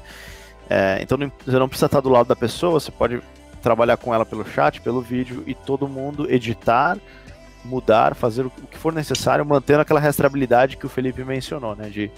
É, 0.69 0.99
então 1.02 1.17
não, 1.17 1.30
você 1.45 1.60
não 1.60 1.67
precisa 1.67 1.88
estar 1.88 1.99
do 1.99 2.08
lado 2.08 2.28
da 2.28 2.36
pessoa, 2.36 2.80
você 2.80 2.91
pode 2.91 3.21
trabalhar 3.62 3.97
com 3.97 4.13
ela 4.13 4.26
pelo 4.26 4.45
chat, 4.45 4.80
pelo 4.80 5.02
vídeo 5.02 5.43
e 5.45 5.54
todo 5.54 5.86
mundo 5.86 6.32
editar, 6.32 6.97
mudar, 7.65 8.15
fazer 8.15 8.45
o 8.45 8.49
que 8.49 8.78
for 8.78 8.93
necessário, 8.93 9.45
mantendo 9.45 9.82
aquela 9.82 9.99
rastreabilidade 9.99 10.78
que 10.78 10.86
o 10.86 10.89
Felipe 10.89 11.26
mencionou, 11.26 11.76
né? 11.76 11.89
De 11.89 12.10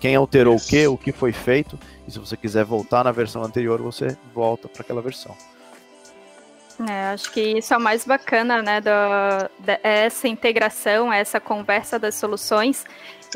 quem 0.00 0.16
alterou 0.16 0.56
o 0.56 0.60
que, 0.60 0.86
o 0.86 0.96
que 0.96 1.12
foi 1.12 1.32
feito, 1.32 1.78
e 2.08 2.10
se 2.10 2.18
você 2.18 2.36
quiser 2.36 2.64
voltar 2.64 3.04
na 3.04 3.12
versão 3.12 3.42
anterior, 3.42 3.80
você 3.80 4.16
volta 4.34 4.66
para 4.66 4.82
aquela 4.82 5.02
versão. 5.02 5.36
É, 6.88 7.12
acho 7.12 7.30
que 7.30 7.58
isso 7.58 7.74
é 7.74 7.76
o 7.76 7.80
mais 7.80 8.06
bacana, 8.06 8.62
né, 8.62 8.80
do, 8.80 8.90
essa 9.82 10.26
integração, 10.26 11.12
essa 11.12 11.38
conversa 11.38 11.98
das 11.98 12.14
soluções, 12.14 12.86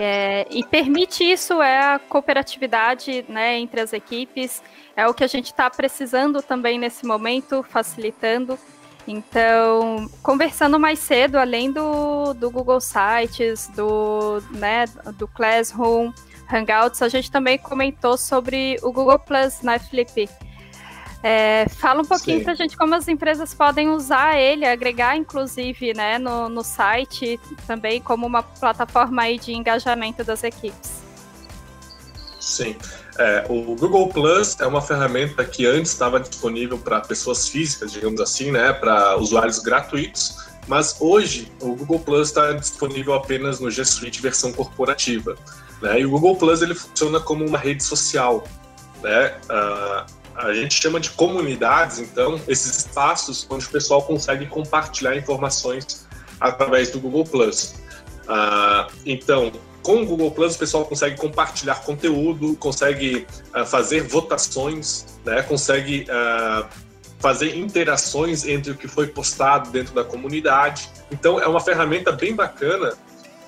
é, 0.00 0.46
e 0.50 0.64
permite 0.64 1.22
isso 1.22 1.60
é 1.60 1.94
a 1.94 1.98
cooperatividade, 1.98 3.24
né, 3.28 3.58
entre 3.58 3.82
as 3.82 3.92
equipes, 3.92 4.62
é 4.96 5.06
o 5.06 5.12
que 5.12 5.22
a 5.22 5.26
gente 5.26 5.46
está 5.46 5.68
precisando 5.68 6.40
também 6.40 6.78
nesse 6.78 7.04
momento, 7.04 7.62
facilitando. 7.62 8.58
Então, 9.06 10.08
conversando 10.22 10.80
mais 10.80 10.98
cedo, 10.98 11.36
além 11.36 11.70
do, 11.70 12.32
do 12.32 12.50
Google 12.50 12.80
Sites, 12.80 13.68
do, 13.68 14.40
né, 14.52 14.86
do 15.18 15.28
Classroom, 15.28 16.10
Hangouts, 16.50 17.02
a 17.02 17.08
gente 17.08 17.30
também 17.30 17.58
comentou 17.58 18.16
sobre 18.16 18.78
o 18.82 18.92
Google 18.92 19.18
Plus, 19.18 19.60
né, 19.62 19.78
Felipe? 19.78 20.28
É, 21.26 21.66
fala 21.70 22.02
um 22.02 22.04
pouquinho 22.04 22.44
para 22.44 22.52
a 22.52 22.54
gente 22.54 22.76
como 22.76 22.94
as 22.94 23.08
empresas 23.08 23.54
podem 23.54 23.88
usar 23.88 24.38
ele, 24.38 24.66
agregar 24.66 25.16
inclusive 25.16 25.94
né, 25.94 26.18
no, 26.18 26.50
no 26.50 26.62
site 26.62 27.40
também 27.66 27.98
como 27.98 28.26
uma 28.26 28.42
plataforma 28.42 29.22
aí 29.22 29.38
de 29.38 29.54
engajamento 29.54 30.22
das 30.22 30.44
equipes. 30.44 31.02
Sim. 32.38 32.76
É, 33.18 33.46
o 33.48 33.74
Google 33.74 34.08
Plus 34.08 34.60
é 34.60 34.66
uma 34.66 34.82
ferramenta 34.82 35.42
que 35.46 35.64
antes 35.64 35.92
estava 35.92 36.20
disponível 36.20 36.76
para 36.76 37.00
pessoas 37.00 37.48
físicas, 37.48 37.90
digamos 37.92 38.20
assim, 38.20 38.50
né, 38.50 38.74
para 38.74 39.16
usuários 39.16 39.60
gratuitos, 39.60 40.36
mas 40.66 40.96
hoje 41.00 41.50
o 41.62 41.74
Google 41.74 42.00
Plus 42.00 42.28
está 42.28 42.52
disponível 42.52 43.14
apenas 43.14 43.60
no 43.60 43.70
G 43.70 43.82
Suite 43.82 44.20
versão 44.20 44.52
corporativa. 44.52 45.36
Né, 45.84 46.00
e 46.00 46.06
o 46.06 46.10
Google 46.10 46.34
Plus 46.34 46.62
ele 46.62 46.74
funciona 46.74 47.20
como 47.20 47.46
uma 47.46 47.58
rede 47.58 47.84
social. 47.84 48.42
Né, 49.02 49.34
uh, 49.50 50.06
a 50.34 50.54
gente 50.54 50.80
chama 50.80 50.98
de 50.98 51.10
comunidades, 51.10 51.98
então, 51.98 52.40
esses 52.48 52.78
espaços 52.78 53.46
onde 53.50 53.66
o 53.66 53.70
pessoal 53.70 54.00
consegue 54.00 54.46
compartilhar 54.46 55.14
informações 55.14 56.08
através 56.40 56.90
do 56.90 56.98
Google 56.98 57.24
Plus. 57.24 57.74
Uh, 58.22 58.90
então, 59.04 59.52
com 59.82 60.00
o 60.00 60.06
Google 60.06 60.30
Plus, 60.30 60.54
o 60.54 60.58
pessoal 60.58 60.86
consegue 60.86 61.18
compartilhar 61.18 61.74
conteúdo, 61.82 62.56
consegue 62.56 63.26
uh, 63.54 63.66
fazer 63.66 64.04
votações, 64.04 65.04
né, 65.22 65.42
consegue 65.42 66.06
uh, 66.08 66.66
fazer 67.18 67.58
interações 67.58 68.46
entre 68.46 68.72
o 68.72 68.74
que 68.74 68.88
foi 68.88 69.06
postado 69.08 69.70
dentro 69.70 69.94
da 69.94 70.02
comunidade. 70.02 70.88
Então, 71.12 71.38
é 71.38 71.46
uma 71.46 71.60
ferramenta 71.60 72.10
bem 72.10 72.34
bacana 72.34 72.94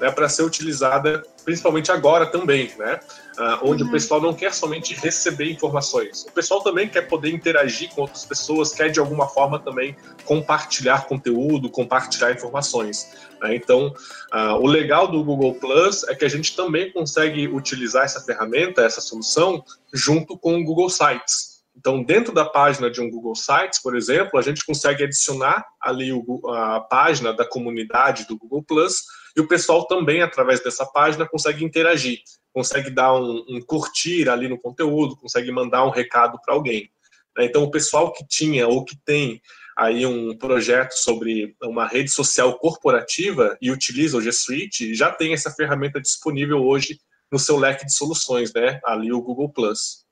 né, 0.01 0.11
para 0.11 0.29
ser 0.29 0.43
utilizada 0.43 1.23
principalmente 1.47 1.93
agora 1.93 2.27
também, 2.27 2.73
né? 2.77 2.99
Uh, 3.39 3.71
onde 3.71 3.83
uhum. 3.83 3.89
o 3.89 3.93
pessoal 3.93 4.21
não 4.21 4.35
quer 4.35 4.53
somente 4.53 4.95
receber 4.95 5.49
informações, 5.51 6.25
o 6.25 6.33
pessoal 6.33 6.61
também 6.63 6.89
quer 6.89 7.03
poder 7.03 7.31
interagir 7.31 7.91
com 7.91 8.01
outras 8.01 8.25
pessoas, 8.25 8.73
quer 8.73 8.91
de 8.91 8.99
alguma 8.99 9.29
forma 9.29 9.59
também 9.59 9.95
compartilhar 10.25 11.07
conteúdo, 11.07 11.71
compartilhar 11.71 12.33
informações. 12.33 13.15
Né? 13.41 13.55
Então, 13.55 13.95
uh, 14.33 14.55
o 14.61 14.67
legal 14.67 15.07
do 15.07 15.23
Google 15.23 15.55
Plus 15.55 16.03
é 16.05 16.15
que 16.15 16.25
a 16.25 16.29
gente 16.29 16.57
também 16.57 16.91
consegue 16.91 17.47
utilizar 17.47 18.05
essa 18.05 18.21
ferramenta, 18.21 18.83
essa 18.83 19.01
solução, 19.01 19.63
junto 19.95 20.37
com 20.37 20.59
o 20.59 20.65
Google 20.65 20.91
Sites. 20.91 21.57
Então, 21.77 22.03
dentro 22.03 22.33
da 22.33 22.45
página 22.45 22.91
de 22.91 23.01
um 23.01 23.11
Google 23.11 23.37
Sites, 23.37 23.81
por 23.81 23.95
exemplo, 23.95 24.39
a 24.39 24.43
gente 24.43 24.65
consegue 24.65 25.05
adicionar 25.05 25.65
ali 25.81 26.11
o, 26.11 26.41
a 26.49 26.81
página 26.81 27.35
da 27.35 27.47
comunidade 27.47 28.27
do 28.27 28.37
Google 28.37 28.65
Plus 28.65 29.03
e 29.37 29.41
o 29.41 29.47
pessoal 29.47 29.87
também, 29.87 30.23
através 30.23 30.63
dessa 30.63 30.87
página, 30.87 31.29
consegue 31.29 31.63
interagir, 31.63 32.21
consegue 32.53 32.91
dar 32.91 33.15
um, 33.15 33.45
um 33.49 33.61
curtir 33.61 34.29
ali 34.31 34.49
no 34.49 34.59
conteúdo, 34.59 35.17
consegue 35.17 35.53
mandar 35.53 35.85
um 35.85 35.91
recado 35.91 36.39
para 36.43 36.55
alguém. 36.55 36.91
Né? 37.37 37.45
Então, 37.45 37.63
o 37.63 37.71
pessoal 37.71 38.13
que 38.13 38.27
tinha 38.27 38.67
ou 38.67 38.83
que 38.83 38.97
tem 39.05 39.43
aí 39.77 40.07
um 40.07 40.35
projeto 40.39 40.93
sobre 40.93 41.55
uma 41.63 41.87
rede 41.87 42.11
social 42.11 42.59
corporativa 42.59 43.59
e 43.61 43.71
utiliza 43.71 44.17
o 44.17 44.23
G 44.23 44.33
Suite, 44.33 44.95
já 44.95 45.13
tem 45.13 45.35
essa 45.35 45.51
ferramenta 45.51 46.01
disponível 46.01 46.65
hoje 46.65 46.99
no 47.31 47.39
seu 47.39 47.59
leque 47.59 47.85
de 47.85 47.93
soluções, 47.93 48.55
né? 48.55 48.81
Ali 48.87 49.13
o 49.13 49.21
Google 49.21 49.53
Plus. 49.53 50.06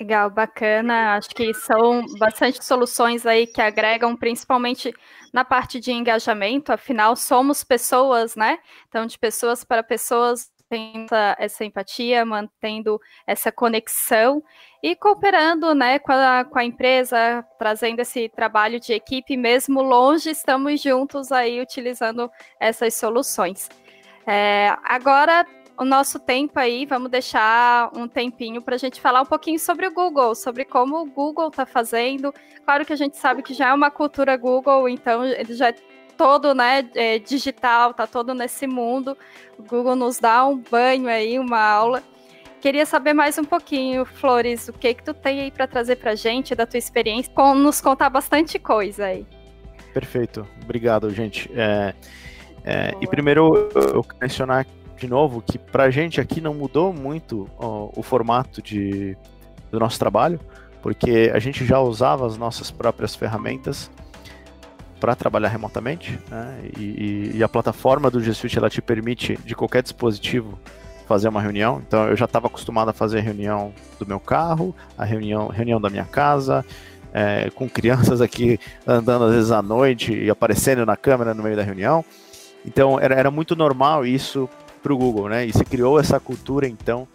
Legal, 0.00 0.30
bacana. 0.30 1.16
Acho 1.16 1.30
que 1.30 1.52
são 1.52 2.06
bastante 2.18 2.64
soluções 2.64 3.26
aí 3.26 3.46
que 3.46 3.60
agregam 3.60 4.16
principalmente 4.16 4.94
na 5.32 5.44
parte 5.44 5.80
de 5.80 5.92
engajamento, 5.92 6.72
afinal, 6.72 7.16
somos 7.16 7.64
pessoas, 7.64 8.36
né? 8.36 8.58
Então, 8.88 9.06
de 9.06 9.18
pessoas 9.18 9.64
para 9.64 9.82
pessoas, 9.82 10.50
tendo 10.68 11.04
essa, 11.06 11.36
essa 11.38 11.64
empatia, 11.64 12.24
mantendo 12.24 13.00
essa 13.26 13.50
conexão 13.50 14.42
e 14.82 14.94
cooperando 14.94 15.74
né, 15.74 15.98
com 15.98 16.12
a, 16.12 16.44
com 16.44 16.58
a 16.58 16.64
empresa, 16.64 17.44
trazendo 17.58 18.00
esse 18.00 18.28
trabalho 18.28 18.78
de 18.78 18.92
equipe, 18.92 19.36
mesmo 19.36 19.82
longe, 19.82 20.30
estamos 20.30 20.80
juntos 20.80 21.32
aí 21.32 21.60
utilizando 21.60 22.30
essas 22.60 22.94
soluções. 22.94 23.68
É, 24.26 24.76
agora, 24.84 25.46
o 25.78 25.84
nosso 25.84 26.18
tempo 26.18 26.58
aí, 26.58 26.84
vamos 26.84 27.08
deixar 27.08 27.90
um 27.96 28.08
tempinho 28.08 28.60
para 28.60 28.74
a 28.74 28.78
gente 28.78 29.00
falar 29.00 29.22
um 29.22 29.26
pouquinho 29.26 29.60
sobre 29.60 29.86
o 29.86 29.92
Google, 29.92 30.34
sobre 30.34 30.64
como 30.64 31.00
o 31.00 31.06
Google 31.06 31.48
está 31.48 31.64
fazendo. 31.64 32.34
Claro 32.64 32.84
que 32.84 32.92
a 32.92 32.96
gente 32.96 33.16
sabe 33.16 33.42
que 33.42 33.54
já 33.54 33.68
é 33.68 33.72
uma 33.72 33.90
cultura 33.90 34.36
Google, 34.36 34.88
então 34.88 35.24
ele 35.24 35.54
já 35.54 35.68
é 35.68 35.74
todo 36.16 36.52
né, 36.52 36.88
é, 36.96 37.20
digital, 37.20 37.94
tá 37.94 38.08
todo 38.08 38.34
nesse 38.34 38.66
mundo. 38.66 39.16
O 39.56 39.62
Google 39.62 39.94
nos 39.94 40.18
dá 40.18 40.44
um 40.44 40.58
banho 40.58 41.08
aí, 41.08 41.38
uma 41.38 41.60
aula. 41.60 42.02
Queria 42.60 42.84
saber 42.84 43.12
mais 43.12 43.38
um 43.38 43.44
pouquinho, 43.44 44.04
Flores, 44.04 44.68
o 44.68 44.72
que 44.72 44.94
que 44.94 45.04
tu 45.04 45.14
tem 45.14 45.42
aí 45.42 45.50
para 45.52 45.68
trazer 45.68 45.94
para 45.94 46.16
gente 46.16 46.56
da 46.56 46.66
tua 46.66 46.78
experiência, 46.78 47.32
com 47.32 47.54
nos 47.54 47.80
contar 47.80 48.10
bastante 48.10 48.58
coisa 48.58 49.06
aí. 49.06 49.24
Perfeito, 49.94 50.44
obrigado, 50.60 51.08
gente. 51.10 51.48
É, 51.54 51.94
é, 52.64 52.94
e 53.00 53.06
primeiro 53.06 53.70
eu 53.76 54.02
quero 54.02 54.18
mencionar 54.20 54.66
de 54.98 55.08
novo, 55.08 55.40
que 55.40 55.58
para 55.58 55.84
a 55.84 55.90
gente 55.90 56.20
aqui 56.20 56.40
não 56.40 56.52
mudou 56.52 56.92
muito 56.92 57.48
ó, 57.56 57.88
o 57.94 58.02
formato 58.02 58.60
de, 58.60 59.16
do 59.70 59.78
nosso 59.78 59.98
trabalho, 59.98 60.40
porque 60.82 61.30
a 61.32 61.38
gente 61.38 61.64
já 61.64 61.80
usava 61.80 62.26
as 62.26 62.36
nossas 62.36 62.70
próprias 62.70 63.14
ferramentas 63.14 63.90
para 65.00 65.14
trabalhar 65.14 65.48
remotamente, 65.48 66.18
né? 66.28 66.58
e, 66.76 67.30
e, 67.36 67.42
a 67.42 67.48
plataforma 67.48 68.10
do 68.10 68.20
G 68.20 68.34
Suite 68.34 68.58
ela 68.58 68.68
te 68.68 68.82
permite 68.82 69.38
de 69.44 69.54
qualquer 69.54 69.80
dispositivo 69.80 70.58
fazer 71.06 71.28
uma 71.28 71.40
reunião. 71.40 71.80
Então 71.86 72.08
eu 72.08 72.16
já 72.16 72.24
estava 72.24 72.48
acostumado 72.48 72.90
a 72.90 72.92
fazer 72.92 73.20
reunião 73.20 73.72
do 73.98 74.06
meu 74.06 74.18
carro, 74.18 74.74
a 74.96 75.04
reunião, 75.04 75.46
reunião 75.46 75.80
da 75.80 75.88
minha 75.88 76.04
casa, 76.04 76.64
é, 77.12 77.48
com 77.54 77.68
crianças 77.68 78.20
aqui 78.20 78.58
andando 78.86 79.24
às 79.24 79.34
vezes 79.34 79.50
à 79.52 79.62
noite 79.62 80.12
e 80.12 80.28
aparecendo 80.28 80.84
na 80.84 80.96
câmera 80.96 81.32
no 81.32 81.42
meio 81.42 81.56
da 81.56 81.62
reunião. 81.62 82.04
Então 82.66 82.98
era, 83.00 83.14
era 83.14 83.30
muito 83.30 83.54
normal 83.54 84.04
isso 84.04 84.48
para 84.78 84.92
o 84.92 84.96
Google, 84.96 85.28
né? 85.28 85.46
E 85.46 85.52
se 85.52 85.64
criou 85.64 85.98
essa 85.98 86.18
cultura, 86.18 86.66
então, 86.66 87.06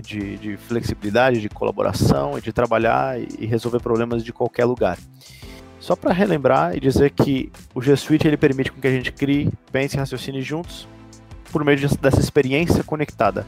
de, 0.00 0.36
de 0.36 0.56
flexibilidade, 0.56 1.40
de 1.40 1.48
colaboração 1.48 2.38
de 2.38 2.52
trabalhar 2.52 3.18
e 3.20 3.46
resolver 3.46 3.80
problemas 3.80 4.24
de 4.24 4.32
qualquer 4.32 4.64
lugar. 4.64 4.98
Só 5.80 5.94
para 5.94 6.12
relembrar 6.12 6.76
e 6.76 6.80
dizer 6.80 7.10
que 7.10 7.52
o 7.74 7.80
G 7.80 7.96
Suite 7.96 8.26
ele 8.26 8.36
permite 8.36 8.72
que 8.72 8.86
a 8.86 8.90
gente 8.90 9.12
crie, 9.12 9.50
pense 9.70 9.96
e 9.96 9.98
raciocine 9.98 10.42
juntos 10.42 10.88
por 11.52 11.64
meio 11.64 11.78
dessa 11.98 12.20
experiência 12.20 12.82
conectada. 12.82 13.46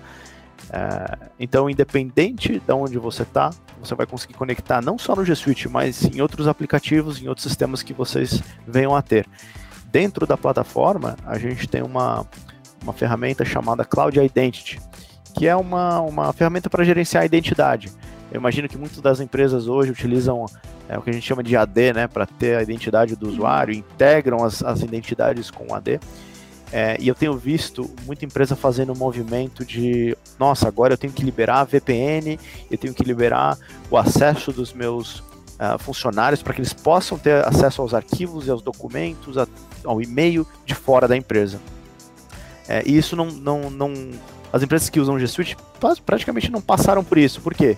É, 0.73 1.19
então, 1.39 1.69
independente 1.69 2.61
de 2.61 2.73
onde 2.73 2.99
você 2.99 3.23
está, 3.23 3.51
você 3.81 3.95
vai 3.95 4.07
conseguir 4.07 4.35
conectar 4.35 4.81
não 4.81 4.97
só 4.97 5.17
no 5.17 5.25
G 5.25 5.35
Suite, 5.35 5.69
mas 5.69 6.05
em 6.05 6.21
outros 6.21 6.47
aplicativos, 6.47 7.21
em 7.21 7.29
outros 7.29 7.47
sistemas 7.47 7.83
que 7.83 7.93
vocês 7.93 8.43
venham 8.67 8.95
a 8.95 9.03
ter. 9.03 9.27
Dentro 9.87 10.27
da 10.27 10.37
plataforma, 10.37 11.17
a 11.27 11.37
gente 11.37 11.67
tem 11.67 11.83
uma, 11.83 12.25
uma 12.83 12.93
ferramenta 12.93 13.45
chamada 13.45 13.85
Cloud 13.85 14.19
Identity, 14.19 14.81
que 15.35 15.47
é 15.47 15.55
uma, 15.55 16.01
uma 16.01 16.33
ferramenta 16.33 16.69
para 16.69 16.85
gerenciar 16.85 17.23
a 17.23 17.27
identidade. 17.27 17.93
Eu 18.33 18.39
imagino 18.39 18.69
que 18.69 18.79
muitas 18.79 19.01
das 19.01 19.21
empresas 19.21 19.67
hoje 19.67 19.91
utilizam 19.91 20.47
é, 20.89 20.97
o 20.99 21.03
que 21.03 21.11
a 21.11 21.13
gente 21.13 21.27
chama 21.27 21.43
de 21.43 21.57
AD, 21.57 21.93
né, 21.93 22.09
para 22.09 22.27
ter 22.27 22.57
a 22.57 22.63
identidade 22.63 23.17
do 23.17 23.29
usuário, 23.29 23.75
integram 23.75 24.45
as, 24.45 24.63
as 24.63 24.81
identidades 24.81 25.51
com 25.51 25.75
AD. 25.75 26.01
É, 26.73 26.97
e 27.01 27.09
eu 27.09 27.15
tenho 27.15 27.37
visto 27.37 27.91
muita 28.07 28.25
empresa 28.25 28.55
fazendo 28.55 28.93
um 28.93 28.97
movimento 28.97 29.65
de, 29.65 30.17
nossa, 30.39 30.69
agora 30.69 30.95
eu 30.95 30.99
tenho 30.99 31.13
que 31.13 31.25
liberar 31.25 31.61
a 31.61 31.65
VPN, 31.65 32.39
eu 32.71 32.79
tenho 32.79 32.95
que 32.95 33.03
liberar 33.03 33.59
o 33.91 33.97
acesso 33.97 34.53
dos 34.53 34.73
meus 34.73 35.19
uh, 35.19 35.79
funcionários 35.79 36.43
para 36.43 36.55
que 36.55 36.61
eles 36.61 36.73
possam 36.73 37.19
ter 37.19 37.45
acesso 37.45 37.83
aos 37.83 37.93
arquivos 37.93 38.47
e 38.47 38.51
aos 38.51 38.63
documentos, 38.63 39.37
a, 39.37 39.49
ao 39.85 40.01
e-mail 40.01 40.47
de 40.65 40.75
fora 40.75 41.09
da 41.09 41.17
empresa. 41.17 41.59
É, 42.71 42.85
e 42.87 42.97
isso 42.97 43.17
não, 43.17 43.27
não, 43.27 43.69
não. 43.69 43.93
As 44.53 44.63
empresas 44.63 44.89
que 44.89 45.01
usam 45.01 45.19
G 45.19 45.27
Suite 45.27 45.57
praticamente 46.07 46.53
não 46.53 46.61
passaram 46.61 47.03
por 47.03 47.19
isso. 47.19 47.41
Por 47.41 47.53
quê? 47.53 47.77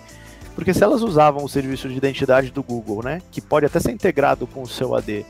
Porque 0.55 0.75
se 0.75 0.85
elas 0.85 1.01
usavam 1.01 1.43
o 1.43 1.49
serviço 1.49 1.89
de 1.89 1.97
identidade 1.97 2.51
do 2.51 2.63
Google, 2.63 3.03
né, 3.03 3.23
que 3.31 3.41
pode 3.41 3.65
até 3.65 3.81
ser 3.81 3.91
integrado 3.91 4.47
com 4.47 4.61
o 4.61 4.69
seu 4.69 4.95
AD, 4.95 5.25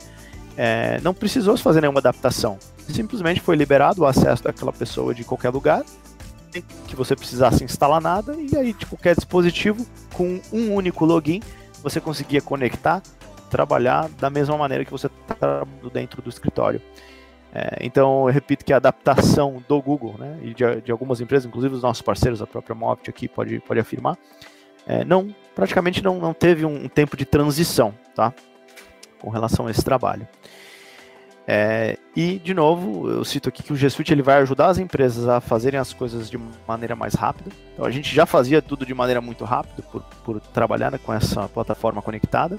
é, 0.56 1.00
não 1.00 1.14
precisou 1.14 1.56
fazer 1.56 1.80
nenhuma 1.80 2.00
adaptação. 2.00 2.58
Simplesmente 2.88 3.40
foi 3.40 3.54
liberado 3.54 4.02
o 4.02 4.06
acesso 4.06 4.42
daquela 4.42 4.72
pessoa 4.72 5.14
de 5.14 5.22
qualquer 5.22 5.50
lugar, 5.50 5.84
que 6.88 6.96
você 6.96 7.14
precisasse 7.14 7.62
instalar 7.62 8.00
nada, 8.00 8.34
e 8.36 8.56
aí 8.56 8.72
de 8.72 8.84
qualquer 8.84 9.14
dispositivo, 9.14 9.86
com 10.12 10.40
um 10.52 10.74
único 10.74 11.04
login, 11.04 11.40
você 11.84 12.00
conseguia 12.00 12.42
conectar, 12.42 13.00
trabalhar 13.48 14.08
da 14.18 14.28
mesma 14.28 14.58
maneira 14.58 14.84
que 14.84 14.90
você 14.90 15.06
está 15.06 15.64
dentro 15.92 16.20
do 16.20 16.28
escritório. 16.28 16.82
É, 17.54 17.78
então, 17.82 18.26
eu 18.26 18.32
repito 18.32 18.64
que 18.64 18.72
a 18.72 18.76
adaptação 18.76 19.62
do 19.68 19.80
Google, 19.82 20.14
né, 20.18 20.38
e 20.42 20.54
de, 20.54 20.80
de, 20.80 20.90
algumas 20.90 21.20
empresas, 21.20 21.46
inclusive 21.46 21.74
os 21.74 21.82
nossos 21.82 22.00
parceiros, 22.00 22.40
a 22.40 22.46
própria 22.46 22.74
Moffitt 22.74 23.10
aqui 23.10 23.28
pode, 23.28 23.60
pode 23.60 23.78
afirmar, 23.78 24.16
é, 24.86 25.04
não, 25.04 25.34
praticamente 25.54 26.02
não, 26.02 26.18
não 26.18 26.32
teve 26.32 26.64
um, 26.64 26.84
um, 26.84 26.88
tempo 26.88 27.14
de 27.14 27.26
transição, 27.26 27.94
tá, 28.14 28.32
com 29.18 29.28
relação 29.28 29.66
a 29.66 29.70
esse 29.70 29.84
trabalho. 29.84 30.26
É, 31.46 31.98
e, 32.16 32.38
de 32.38 32.54
novo, 32.54 33.10
eu 33.10 33.24
cito 33.24 33.48
aqui 33.48 33.62
que 33.62 33.72
o 33.72 33.76
G 33.76 33.90
Suite 33.90 34.12
ele 34.12 34.22
vai 34.22 34.36
ajudar 34.38 34.68
as 34.68 34.78
empresas 34.78 35.28
a 35.28 35.40
fazerem 35.40 35.78
as 35.78 35.92
coisas 35.92 36.30
de 36.30 36.38
maneira 36.66 36.96
mais 36.96 37.14
rápida. 37.14 37.50
Então, 37.74 37.84
a 37.84 37.90
gente 37.90 38.14
já 38.14 38.24
fazia 38.24 38.62
tudo 38.62 38.86
de 38.86 38.94
maneira 38.94 39.20
muito 39.20 39.44
rápida 39.44 39.82
por, 39.82 40.02
por 40.24 40.40
trabalhar 40.40 40.90
né, 40.90 40.98
com 41.04 41.12
essa 41.12 41.48
plataforma 41.48 42.00
conectada. 42.00 42.58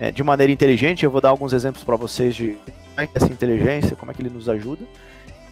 É, 0.00 0.10
de 0.10 0.22
maneira 0.22 0.50
inteligente, 0.50 1.04
eu 1.04 1.10
vou 1.10 1.20
dar 1.20 1.28
alguns 1.28 1.52
exemplos 1.52 1.84
para 1.84 1.94
vocês 1.94 2.34
de 2.34 2.56
é 2.96 3.04
é 3.04 3.08
essa 3.14 3.26
inteligência, 3.26 3.94
como 3.94 4.10
é 4.10 4.14
que 4.14 4.22
ele 4.22 4.30
nos 4.30 4.48
ajuda, 4.48 4.82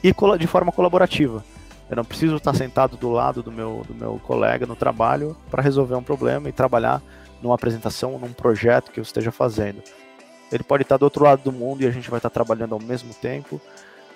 e 0.03 0.13
de 0.39 0.47
forma 0.47 0.73
colaborativa. 0.73 1.45
Eu 1.91 1.97
não 1.97 2.05
preciso 2.05 2.37
estar 2.37 2.55
sentado 2.55 2.97
do 2.97 3.11
lado 3.11 3.43
do 3.43 3.53
meu, 3.53 3.83
do 3.87 3.95
meu 3.95 4.21
colega 4.25 4.67
no 4.67 4.75
trabalho 4.75 5.37
para 5.51 5.63
resolver 5.63 5.95
um 5.95 6.03
problema 6.03 6.49
e 6.49 6.53
trabalhar 6.53 7.03
numa 7.43 7.55
apresentação, 7.55 8.19
num 8.19 8.33
projeto 8.33 8.91
que 8.91 8.99
eu 8.99 9.03
esteja 9.03 9.31
fazendo. 9.31 9.83
Ele 10.51 10.63
pode 10.63 10.83
estar 10.83 10.97
do 10.97 11.03
outro 11.03 11.25
lado 11.25 11.43
do 11.43 11.53
mundo 11.53 11.83
e 11.83 11.87
a 11.87 11.91
gente 11.91 12.11
vai 12.11 12.19
estar 12.19 12.31
trabalhando 12.31 12.75
ao 12.75 12.81
mesmo 12.81 13.13
tempo 13.15 13.61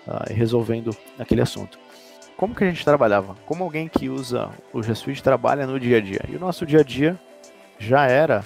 uh, 0.07 0.31
e 0.31 0.33
resolvendo 0.33 0.97
aquele 1.19 1.43
assunto. 1.43 1.79
Como 2.37 2.55
que 2.55 2.65
a 2.65 2.67
gente 2.67 2.85
trabalhava? 2.85 3.37
Como 3.47 3.65
alguém 3.65 3.87
que 3.87 4.09
usa 4.09 4.51
o 4.73 4.83
G 4.83 4.95
Suite 4.95 5.23
trabalha 5.23 5.67
no 5.67 5.79
dia 5.79 5.99
a 5.99 6.01
dia? 6.01 6.21
E 6.29 6.37
o 6.37 6.41
nosso 6.41 6.67
dia 6.67 6.81
a 6.81 6.83
dia 6.83 7.19
já 7.79 8.07
era 8.07 8.45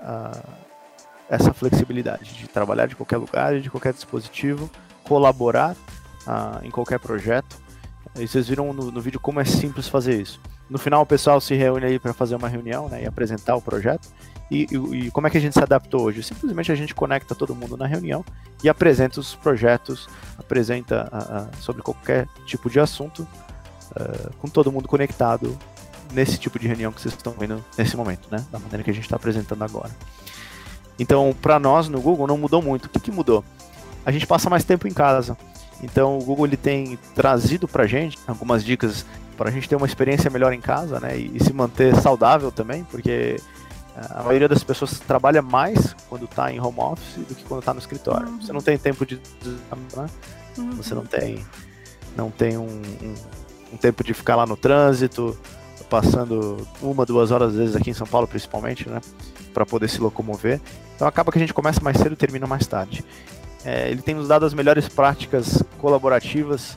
uh, 0.00 0.65
essa 1.28 1.52
flexibilidade 1.52 2.34
de 2.34 2.48
trabalhar 2.48 2.86
de 2.86 2.96
qualquer 2.96 3.16
lugar, 3.16 3.60
de 3.60 3.70
qualquer 3.70 3.92
dispositivo, 3.92 4.70
colaborar 5.02 5.74
uh, 6.26 6.64
em 6.64 6.70
qualquer 6.70 6.98
projeto. 6.98 7.56
E 8.18 8.26
vocês 8.26 8.48
viram 8.48 8.72
no, 8.72 8.90
no, 8.90 9.00
vídeo 9.00 9.20
como 9.20 9.40
é 9.40 9.44
simples 9.44 9.88
fazer 9.88 10.20
isso. 10.20 10.40
No 10.70 10.78
final 10.78 11.02
o 11.02 11.06
pessoal 11.06 11.40
se 11.40 11.54
reúne 11.54 11.86
aí 11.86 11.98
para 11.98 12.12
fazer 12.12 12.34
uma 12.34 12.48
reunião 12.48 12.88
né, 12.88 13.02
e 13.02 13.06
apresentar 13.06 13.56
o 13.56 13.62
projeto. 13.62 14.08
E, 14.50 14.66
e, 14.70 15.06
e, 15.06 15.10
como 15.10 15.26
é 15.26 15.30
que 15.30 15.36
a 15.36 15.40
gente 15.40 15.54
se 15.54 15.62
adaptou 15.62 16.02
hoje? 16.02 16.22
Simplesmente 16.22 16.70
a 16.70 16.74
gente 16.74 16.94
conecta 16.94 17.34
todo 17.34 17.54
mundo 17.54 17.76
na 17.76 17.86
reunião 17.86 18.24
e 18.62 18.68
apresenta 18.68 19.18
os 19.18 19.34
projetos, 19.34 20.08
apresenta 20.38 21.10
uh, 21.12 21.42
uh, 21.42 21.62
sobre 21.62 21.82
qualquer 21.82 22.28
tipo 22.46 22.70
de 22.70 22.80
assunto, 22.80 23.26
com 24.38 24.48
todo 24.48 24.70
mundo 24.70 24.86
conectado 24.86 25.56
nesse 26.12 26.38
tipo 26.38 26.58
de 26.58 26.66
reunião 26.68 26.92
que 26.92 27.00
vocês 27.00 27.14
estão 27.14 27.32
vendo 27.32 27.64
nesse 27.78 27.96
momento, 27.96 28.28
né? 28.30 28.44
Da 28.50 28.58
maneira 28.58 28.82
que 28.82 28.90
a 28.90 28.92
gente 28.92 29.04
está 29.04 29.16
apresentando 29.16 29.62
agora. 29.62 29.90
Então, 30.98 31.34
para 31.40 31.58
nós 31.58 31.88
no 31.88 32.00
Google 32.00 32.26
não 32.26 32.38
mudou 32.38 32.62
muito. 32.62 32.86
O 32.86 32.88
que, 32.88 33.00
que 33.00 33.10
mudou? 33.10 33.44
A 34.04 34.10
gente 34.10 34.26
passa 34.26 34.48
mais 34.48 34.64
tempo 34.64 34.88
em 34.88 34.92
casa. 34.92 35.36
Então, 35.82 36.18
o 36.18 36.24
Google 36.24 36.46
ele 36.46 36.56
tem 36.56 36.98
trazido 37.14 37.68
para 37.68 37.86
gente 37.86 38.18
algumas 38.26 38.64
dicas 38.64 39.04
para 39.36 39.50
a 39.50 39.52
gente 39.52 39.68
ter 39.68 39.76
uma 39.76 39.86
experiência 39.86 40.30
melhor 40.30 40.52
em 40.52 40.60
casa, 40.60 40.98
né? 40.98 41.18
E, 41.18 41.36
e, 41.36 41.44
se 41.44 41.52
manter 41.52 41.94
saudável 41.96 42.50
também, 42.50 42.84
porque 42.84 43.36
eh, 43.94 44.06
a 44.10 44.22
maioria 44.22 44.48
das 44.48 44.64
pessoas 44.64 44.98
trabalha 44.98 45.42
mais 45.42 45.94
quando 46.08 46.24
está 46.24 46.50
em 46.50 46.58
home 46.58 46.78
office 46.78 47.16
do 47.16 47.34
que 47.34 47.44
quando 47.44 47.60
está 47.60 47.74
no 47.74 47.80
escritório. 47.80 48.28
Uhum. 48.28 48.40
Você 48.40 48.52
não 48.52 48.62
tem 48.62 48.78
tempo 48.78 49.04
de, 49.04 49.20
né? 49.94 50.06
Uhum. 50.56 50.70
Você 50.72 50.94
não 50.94 51.04
tem, 51.04 51.44
não 52.16 52.30
tem 52.30 52.56
um, 52.56 52.64
um, 52.64 53.14
um 53.74 53.76
tempo 53.76 54.02
de 54.02 54.14
ficar 54.14 54.36
lá 54.36 54.46
no 54.46 54.56
trânsito, 54.56 55.36
passando 55.90 56.66
uma, 56.80 57.04
duas 57.04 57.30
horas 57.30 57.50
às 57.50 57.56
vezes 57.56 57.76
aqui 57.76 57.90
em 57.90 57.94
São 57.94 58.06
Paulo, 58.06 58.26
principalmente, 58.26 58.88
né? 58.88 59.00
Para 59.56 59.64
poder 59.64 59.88
se 59.88 59.98
locomover. 60.02 60.60
Então 60.94 61.08
acaba 61.08 61.32
que 61.32 61.38
a 61.38 61.40
gente 61.40 61.54
começa 61.54 61.80
mais 61.80 61.96
cedo 61.96 62.12
e 62.12 62.16
termina 62.16 62.46
mais 62.46 62.66
tarde. 62.66 63.02
É, 63.64 63.90
ele 63.90 64.02
tem 64.02 64.14
nos 64.14 64.28
dado 64.28 64.44
as 64.44 64.52
melhores 64.52 64.86
práticas 64.86 65.64
colaborativas 65.78 66.76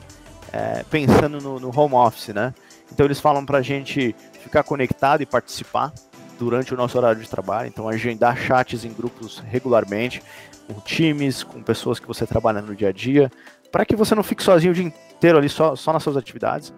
é, 0.50 0.82
pensando 0.90 1.38
no, 1.42 1.60
no, 1.60 1.78
home 1.78 1.94
office, 1.94 2.28
né? 2.28 2.54
Então 2.90 3.06
eles 3.06 3.20
falam 3.20 3.44
para 3.44 3.58
a 3.58 3.62
gente 3.62 4.16
ficar 4.40 4.62
conectado 4.62 5.22
e 5.22 5.26
participar 5.26 5.92
durante 6.38 6.72
o 6.72 6.76
nosso 6.76 6.96
horário 6.96 7.20
de 7.20 7.28
trabalho, 7.28 7.68
então 7.68 7.86
agendar 7.86 8.34
chats 8.34 8.82
em 8.82 8.92
grupos 8.92 9.40
regularmente, 9.40 10.22
com 10.66 10.80
times, 10.80 11.42
com 11.42 11.62
pessoas 11.62 12.00
que 12.00 12.06
você 12.06 12.26
trabalha 12.26 12.62
no 12.62 12.74
dia 12.74 12.88
a 12.88 12.92
dia, 12.92 13.30
para 13.70 13.84
que 13.84 13.94
você 13.94 14.14
não 14.14 14.22
fique 14.22 14.42
sozinho 14.42 14.72
o 14.72 14.74
dia 14.74 14.86
inteiro 14.86 15.36
ali 15.36 15.50
só, 15.50 15.76
só 15.76 15.92
nas 15.92 16.02
suas 16.02 16.16
atividades. 16.16 16.72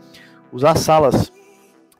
Usar 0.52 0.76
salas 0.76 1.32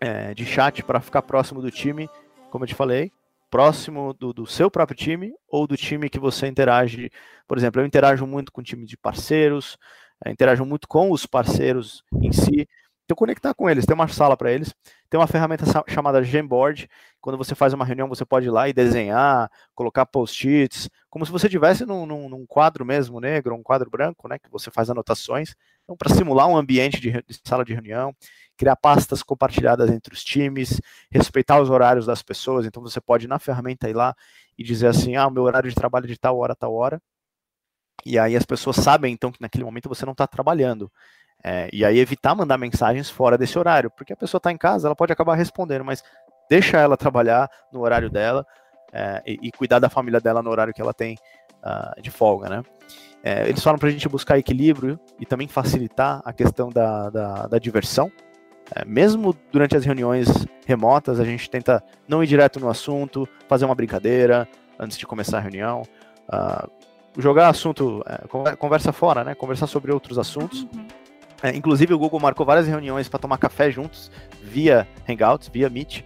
é, 0.01 0.35
de 0.35 0.45
chat 0.45 0.83
para 0.83 1.01
ficar 1.01 1.23
próximo 1.23 1.63
do 1.63 1.71
time, 1.71 2.11
como 2.51 2.65
eu 2.65 2.69
te 2.69 2.75
falei, 2.75 3.13
próximo 3.53 4.15
do, 4.15 4.33
do, 4.33 4.47
seu 4.47 4.71
próprio 4.71 4.97
time 4.97 5.35
ou 5.47 5.67
do 5.67 5.77
time 5.77 6.09
que 6.09 6.19
você 6.19 6.47
interage. 6.47 7.11
Por 7.47 7.59
exemplo, 7.59 7.83
eu 7.83 7.87
interajo 7.87 8.27
muito 8.27 8.51
com 8.51 8.63
time 8.63 8.87
de 8.87 8.97
parceiros, 8.97 9.77
é, 10.25 10.31
interajo 10.31 10.65
muito 10.65 10.89
com 10.89 11.11
os 11.11 11.27
parceiros 11.27 12.03
em 12.15 12.33
si. 12.33 12.67
Então, 13.13 13.17
conectar 13.17 13.53
com 13.53 13.69
eles, 13.69 13.85
tem 13.85 13.95
uma 13.95 14.09
sala 14.09 14.35
para 14.39 14.51
eles, 14.51 14.75
tem 15.11 15.21
uma 15.21 15.27
ferramenta 15.27 15.67
chamada 15.87 16.23
Jamboard. 16.25 16.89
Quando 17.21 17.37
você 17.37 17.55
faz 17.55 17.75
uma 17.75 17.85
reunião, 17.85 18.09
você 18.09 18.25
pode 18.25 18.47
ir 18.47 18.51
lá 18.51 18.71
e 18.71 18.73
desenhar, 18.73 19.51
colocar 19.75 20.07
post-its, 20.07 20.89
como 21.11 21.27
se 21.27 21.31
você 21.31 21.47
estivesse 21.47 21.85
num, 21.85 22.07
num, 22.07 22.27
num, 22.31 22.47
quadro 22.47 22.87
mesmo 22.87 23.21
negro, 23.21 23.55
um 23.55 23.63
quadro 23.63 23.91
branco, 23.91 24.27
né, 24.29 24.39
que 24.39 24.51
você 24.51 24.71
faz 24.71 24.89
anotações. 24.89 25.55
Então, 25.85 25.95
para 25.95 26.09
simular 26.15 26.49
um 26.49 26.57
ambiente 26.57 27.03
de, 27.03 27.11
de 27.11 27.41
sala 27.45 27.67
de 27.67 27.75
reunião, 27.75 28.17
criar 28.57 28.77
pastas 28.77 29.23
compartilhadas 29.23 29.91
entre 29.91 30.15
os 30.15 30.25
times, 30.25 30.81
respeitar 31.11 31.61
os 31.61 31.69
horários 31.69 32.07
das 32.07 32.23
pessoas. 32.23 32.65
Então 32.65 32.83
você 32.83 33.01
pode 33.01 33.27
ir 33.27 33.29
na 33.29 33.39
ferramenta 33.39 33.91
ir 33.91 33.95
lá 33.95 34.15
e 34.57 34.65
dizer 34.65 34.87
assim: 34.87 35.17
ah, 35.17 35.29
meu 35.29 35.43
horário 35.43 35.69
de 35.69 35.77
trabalho 35.77 36.07
é 36.07 36.09
de 36.09 36.19
tal 36.19 36.39
hora, 36.39 36.55
tal 36.55 36.75
hora. 36.75 36.99
E 38.05 38.19
aí 38.19 38.37
as 38.37 38.45
pessoas 38.45 38.77
sabem 38.77 39.13
então 39.13 39.31
que 39.31 39.41
naquele 39.41 39.65
momento 39.65 39.89
você 39.89 40.05
não 40.05 40.13
está 40.13 40.27
trabalhando. 40.27 40.91
É, 41.45 41.69
e 41.73 41.85
aí 41.85 41.99
evitar 41.99 42.35
mandar 42.35 42.57
mensagens 42.57 43.11
fora 43.11 43.37
desse 43.37 43.59
horário, 43.59 43.91
porque 43.91 44.13
a 44.13 44.17
pessoa 44.17 44.39
está 44.39 44.53
em 44.53 44.57
casa, 44.57 44.87
ela 44.87 44.95
pode 44.95 45.13
acabar 45.13 45.35
respondendo, 45.35 45.85
mas 45.85 46.05
deixa 46.49 46.79
ela 46.79 46.97
trabalhar 46.97 47.51
no 47.73 47.81
horário 47.81 48.09
dela 48.09 48.47
é, 48.93 49.23
e, 49.27 49.39
e, 49.43 49.53
cuidar 49.53 49.79
da 49.79 49.89
família 49.89 50.21
dela 50.21 50.43
no 50.43 50.51
horário 50.51 50.73
que 50.73 50.81
ela 50.81 50.95
tem 50.95 51.17
uh, 51.65 52.01
de 52.01 52.11
folga, 52.11 52.49
né? 52.49 52.63
É, 53.25 53.49
eles 53.49 53.63
falam 53.63 53.79
para 53.79 53.89
a 53.89 53.93
gente 53.93 54.09
buscar 54.09 54.39
equilíbrio 54.39 54.99
e 55.19 55.25
também 55.25 55.49
facilitar 55.49 56.21
a 56.25 56.33
questão 56.33 56.69
da, 56.69 57.09
da, 57.09 57.47
da 57.47 57.59
diversão, 57.59 58.11
é, 58.75 58.85
mesmo 58.85 59.35
durante 59.51 59.77
as 59.77 59.85
reuniões 59.85 60.29
remotas, 60.67 61.21
a 61.21 61.25
gente 61.25 61.49
tenta 61.51 61.83
não 62.07 62.23
ir 62.23 62.27
direto 62.27 62.61
no 62.61 62.69
assunto, 62.69 63.29
fazer 63.49 63.65
uma 63.65 63.75
brincadeira 63.75 64.49
antes 64.79 64.97
de 64.97 65.07
começar 65.07 65.39
a 65.39 65.41
reunião, 65.41 65.83
uh, 66.29 66.71
jogar 67.21 67.49
assunto, 67.49 68.03
é, 68.07 68.57
conversa 68.57 68.93
fora, 68.93 69.25
né? 69.25 69.35
Conversar 69.35 69.67
sobre 69.67 69.93
outros 69.93 70.19
assuntos. 70.19 70.63
Uhum. 70.63 71.02
É, 71.43 71.57
inclusive, 71.57 71.93
o 71.93 71.99
Google 71.99 72.21
marcou 72.21 72.47
várias 72.47 72.69
reuniões 72.69 73.09
para 73.09 73.19
tomar 73.19 73.37
café 73.37 73.69
juntos, 73.69 74.13
via 74.41 74.87
Hangouts, 75.09 75.49
via 75.49 75.69
Meet. 75.69 76.05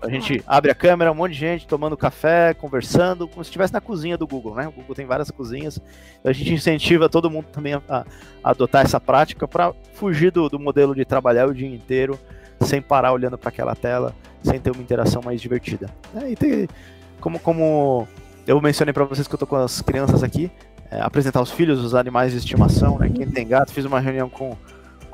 A 0.00 0.08
gente 0.08 0.42
abre 0.46 0.70
a 0.70 0.74
câmera, 0.74 1.12
um 1.12 1.14
monte 1.14 1.32
de 1.32 1.38
gente 1.38 1.66
tomando 1.66 1.96
café, 1.96 2.54
conversando, 2.54 3.28
como 3.28 3.44
se 3.44 3.48
estivesse 3.48 3.72
na 3.72 3.82
cozinha 3.82 4.16
do 4.16 4.26
Google, 4.26 4.54
né? 4.54 4.66
O 4.66 4.72
Google 4.72 4.94
tem 4.94 5.04
várias 5.04 5.30
cozinhas. 5.30 5.78
A 6.24 6.32
gente 6.32 6.54
incentiva 6.54 7.08
todo 7.08 7.30
mundo 7.30 7.46
também 7.52 7.74
a, 7.74 7.82
a 7.88 8.04
adotar 8.42 8.82
essa 8.82 8.98
prática 8.98 9.46
para 9.46 9.74
fugir 9.92 10.30
do, 10.30 10.48
do 10.48 10.58
modelo 10.58 10.94
de 10.94 11.04
trabalhar 11.04 11.46
o 11.48 11.54
dia 11.54 11.68
inteiro 11.68 12.18
sem 12.60 12.80
parar 12.80 13.12
olhando 13.12 13.36
para 13.36 13.50
aquela 13.50 13.74
tela, 13.74 14.14
sem 14.42 14.58
ter 14.58 14.70
uma 14.70 14.82
interação 14.82 15.20
mais 15.22 15.40
divertida. 15.40 15.90
É, 16.14 16.30
e 16.30 16.36
tem, 16.36 16.68
como, 17.20 17.38
como 17.38 18.08
eu 18.46 18.60
mencionei 18.60 18.92
para 18.92 19.04
vocês 19.04 19.28
que 19.28 19.34
eu 19.34 19.38
tô 19.38 19.46
com 19.46 19.56
as 19.56 19.82
crianças 19.82 20.22
aqui, 20.22 20.50
é, 20.90 21.00
apresentar 21.00 21.42
os 21.42 21.50
filhos, 21.50 21.84
os 21.84 21.94
animais 21.94 22.32
de 22.32 22.38
estimação, 22.38 22.98
né? 22.98 23.10
Quem 23.10 23.26
tem 23.28 23.46
gato, 23.46 23.72
fiz 23.72 23.84
uma 23.84 24.00
reunião 24.00 24.30
com 24.30 24.56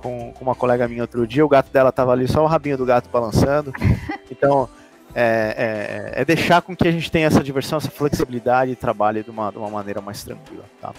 com, 0.04 0.34
com 0.34 0.44
uma 0.44 0.54
colega 0.54 0.86
minha 0.86 1.00
outro 1.00 1.26
dia, 1.26 1.42
o 1.44 1.48
gato 1.48 1.72
dela 1.72 1.90
tava 1.90 2.12
ali, 2.12 2.28
só 2.28 2.44
o 2.44 2.46
rabinho 2.46 2.76
do 2.76 2.84
gato 2.84 3.08
balançando. 3.10 3.72
Então, 4.30 4.68
é, 5.14 6.12
é, 6.16 6.22
é, 6.22 6.24
deixar 6.24 6.60
com 6.60 6.74
que 6.74 6.88
a 6.88 6.90
gente 6.90 7.08
tenha 7.08 7.28
essa 7.28 7.40
diversão, 7.40 7.78
essa 7.78 7.90
flexibilidade 7.90 8.72
e 8.72 8.74
trabalhe 8.74 9.22
de 9.22 9.30
uma, 9.30 9.52
de 9.52 9.58
uma 9.58 9.70
maneira 9.70 10.00
mais 10.00 10.24
tranquila, 10.24 10.64
tá? 10.80 10.92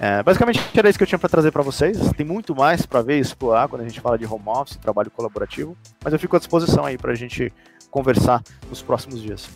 É, 0.00 0.22
basicamente 0.22 0.58
era 0.74 0.88
isso 0.88 0.96
que 0.96 1.02
eu 1.02 1.06
tinha 1.06 1.18
para 1.18 1.28
trazer 1.28 1.50
para 1.50 1.62
vocês. 1.62 1.98
Tem 2.16 2.24
muito 2.24 2.56
mais 2.56 2.86
para 2.86 3.02
ver 3.02 3.18
e 3.18 3.20
explorar 3.20 3.68
quando 3.68 3.82
a 3.82 3.84
gente 3.84 4.00
fala 4.00 4.16
de 4.16 4.24
home 4.24 4.44
office, 4.46 4.76
trabalho 4.76 5.10
colaborativo, 5.10 5.76
mas 6.02 6.12
eu 6.14 6.18
fico 6.18 6.34
à 6.34 6.38
disposição 6.38 6.86
aí 6.86 6.96
para 6.96 7.12
a 7.12 7.16
gente 7.16 7.52
conversar 7.90 8.42
nos 8.70 8.80
próximos 8.80 9.20
dias. 9.20 9.50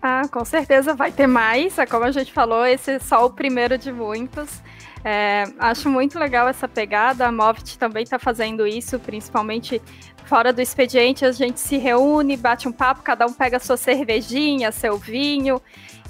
Ah, 0.00 0.28
com 0.30 0.44
certeza 0.44 0.94
vai 0.94 1.10
ter 1.10 1.26
mais. 1.26 1.76
É 1.76 1.86
como 1.86 2.04
a 2.04 2.12
gente 2.12 2.32
falou, 2.32 2.64
esse 2.64 2.92
é 2.92 2.98
só 3.00 3.26
o 3.26 3.30
primeiro 3.30 3.76
de 3.76 3.90
muitos. 3.90 4.62
É, 5.04 5.44
acho 5.58 5.88
muito 5.88 6.18
legal 6.18 6.48
essa 6.48 6.68
pegada. 6.68 7.26
A 7.26 7.32
Movit 7.32 7.78
também 7.78 8.02
está 8.02 8.18
fazendo 8.18 8.66
isso, 8.66 8.98
principalmente 8.98 9.80
fora 10.24 10.52
do 10.52 10.60
expediente. 10.60 11.24
A 11.24 11.32
gente 11.32 11.58
se 11.58 11.76
reúne, 11.76 12.36
bate 12.36 12.68
um 12.68 12.72
papo, 12.72 13.02
cada 13.02 13.26
um 13.26 13.32
pega 13.32 13.58
sua 13.58 13.76
cervejinha, 13.76 14.70
seu 14.70 14.96
vinho 14.98 15.60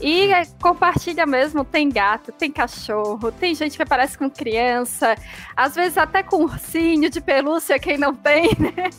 e 0.00 0.32
é, 0.32 0.44
compartilha 0.60 1.24
mesmo. 1.26 1.64
Tem 1.64 1.88
gato, 1.88 2.32
tem 2.32 2.50
cachorro, 2.50 3.30
tem 3.30 3.54
gente 3.54 3.76
que 3.76 3.82
aparece 3.82 4.18
com 4.18 4.28
criança, 4.28 5.14
às 5.56 5.74
vezes 5.74 5.98
até 5.98 6.22
com 6.22 6.44
ursinho 6.44 7.08
de 7.08 7.20
pelúcia, 7.20 7.78
quem 7.78 7.96
não 7.96 8.14
tem, 8.14 8.50
né? 8.58 8.90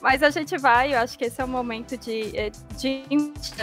Mas 0.00 0.22
a 0.22 0.30
gente 0.30 0.56
vai, 0.58 0.94
eu 0.94 0.98
acho 1.00 1.18
que 1.18 1.24
esse 1.24 1.40
é 1.40 1.44
o 1.44 1.48
momento 1.48 1.96
de, 1.96 2.36
é, 2.36 2.50
de 2.76 3.02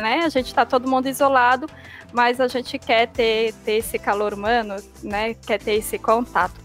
né? 0.02 0.22
A 0.26 0.30
gente 0.30 0.48
está 0.48 0.66
todo 0.66 0.90
mundo 0.90 1.08
isolado, 1.08 1.70
mas 2.14 2.40
a 2.40 2.48
gente 2.48 2.78
quer 2.78 3.08
ter, 3.08 3.54
ter 3.66 3.74
esse 3.74 3.98
calor 3.98 4.34
humano, 4.34 4.76
né? 5.02 5.34
Quer 5.34 5.60
ter 5.60 5.74
esse 5.74 5.98
contato. 5.98 6.62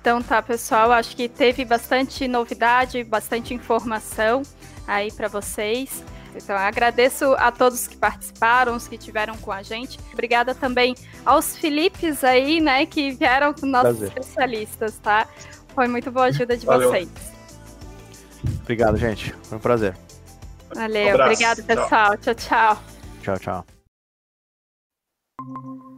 Então 0.00 0.22
tá, 0.22 0.40
pessoal, 0.40 0.90
acho 0.92 1.14
que 1.14 1.28
teve 1.28 1.64
bastante 1.64 2.26
novidade, 2.26 3.04
bastante 3.04 3.52
informação 3.52 4.42
aí 4.86 5.12
para 5.12 5.28
vocês. 5.28 6.02
Então, 6.34 6.56
agradeço 6.56 7.34
a 7.34 7.52
todos 7.52 7.86
que 7.86 7.96
participaram, 7.96 8.74
os 8.74 8.88
que 8.88 8.96
tiveram 8.96 9.36
com 9.36 9.52
a 9.52 9.62
gente. 9.62 9.98
Obrigada 10.12 10.54
também 10.54 10.94
aos 11.26 11.56
Filipes 11.56 12.24
aí, 12.24 12.58
né, 12.58 12.86
que 12.86 13.10
vieram 13.12 13.52
com 13.52 13.66
nossos 13.66 13.98
Prazer. 13.98 14.08
especialistas, 14.08 14.98
tá? 14.98 15.28
Foi 15.74 15.86
muito 15.88 16.10
boa 16.10 16.26
a 16.26 16.28
ajuda 16.28 16.56
de 16.56 16.64
Valeu. 16.64 16.90
vocês. 16.90 17.08
Obrigado, 18.62 18.96
gente. 18.96 19.34
Foi 19.42 19.58
um 19.58 19.60
prazer. 19.60 19.94
Valeu, 20.74 21.18
um 21.18 21.20
obrigado, 21.20 21.62
pessoal. 21.64 22.16
Tchau, 22.16 22.34
tchau. 22.34 22.82
Tchau, 23.22 23.38
tchau. 23.38 23.71
Thank 25.46 25.64
you. 25.64 25.91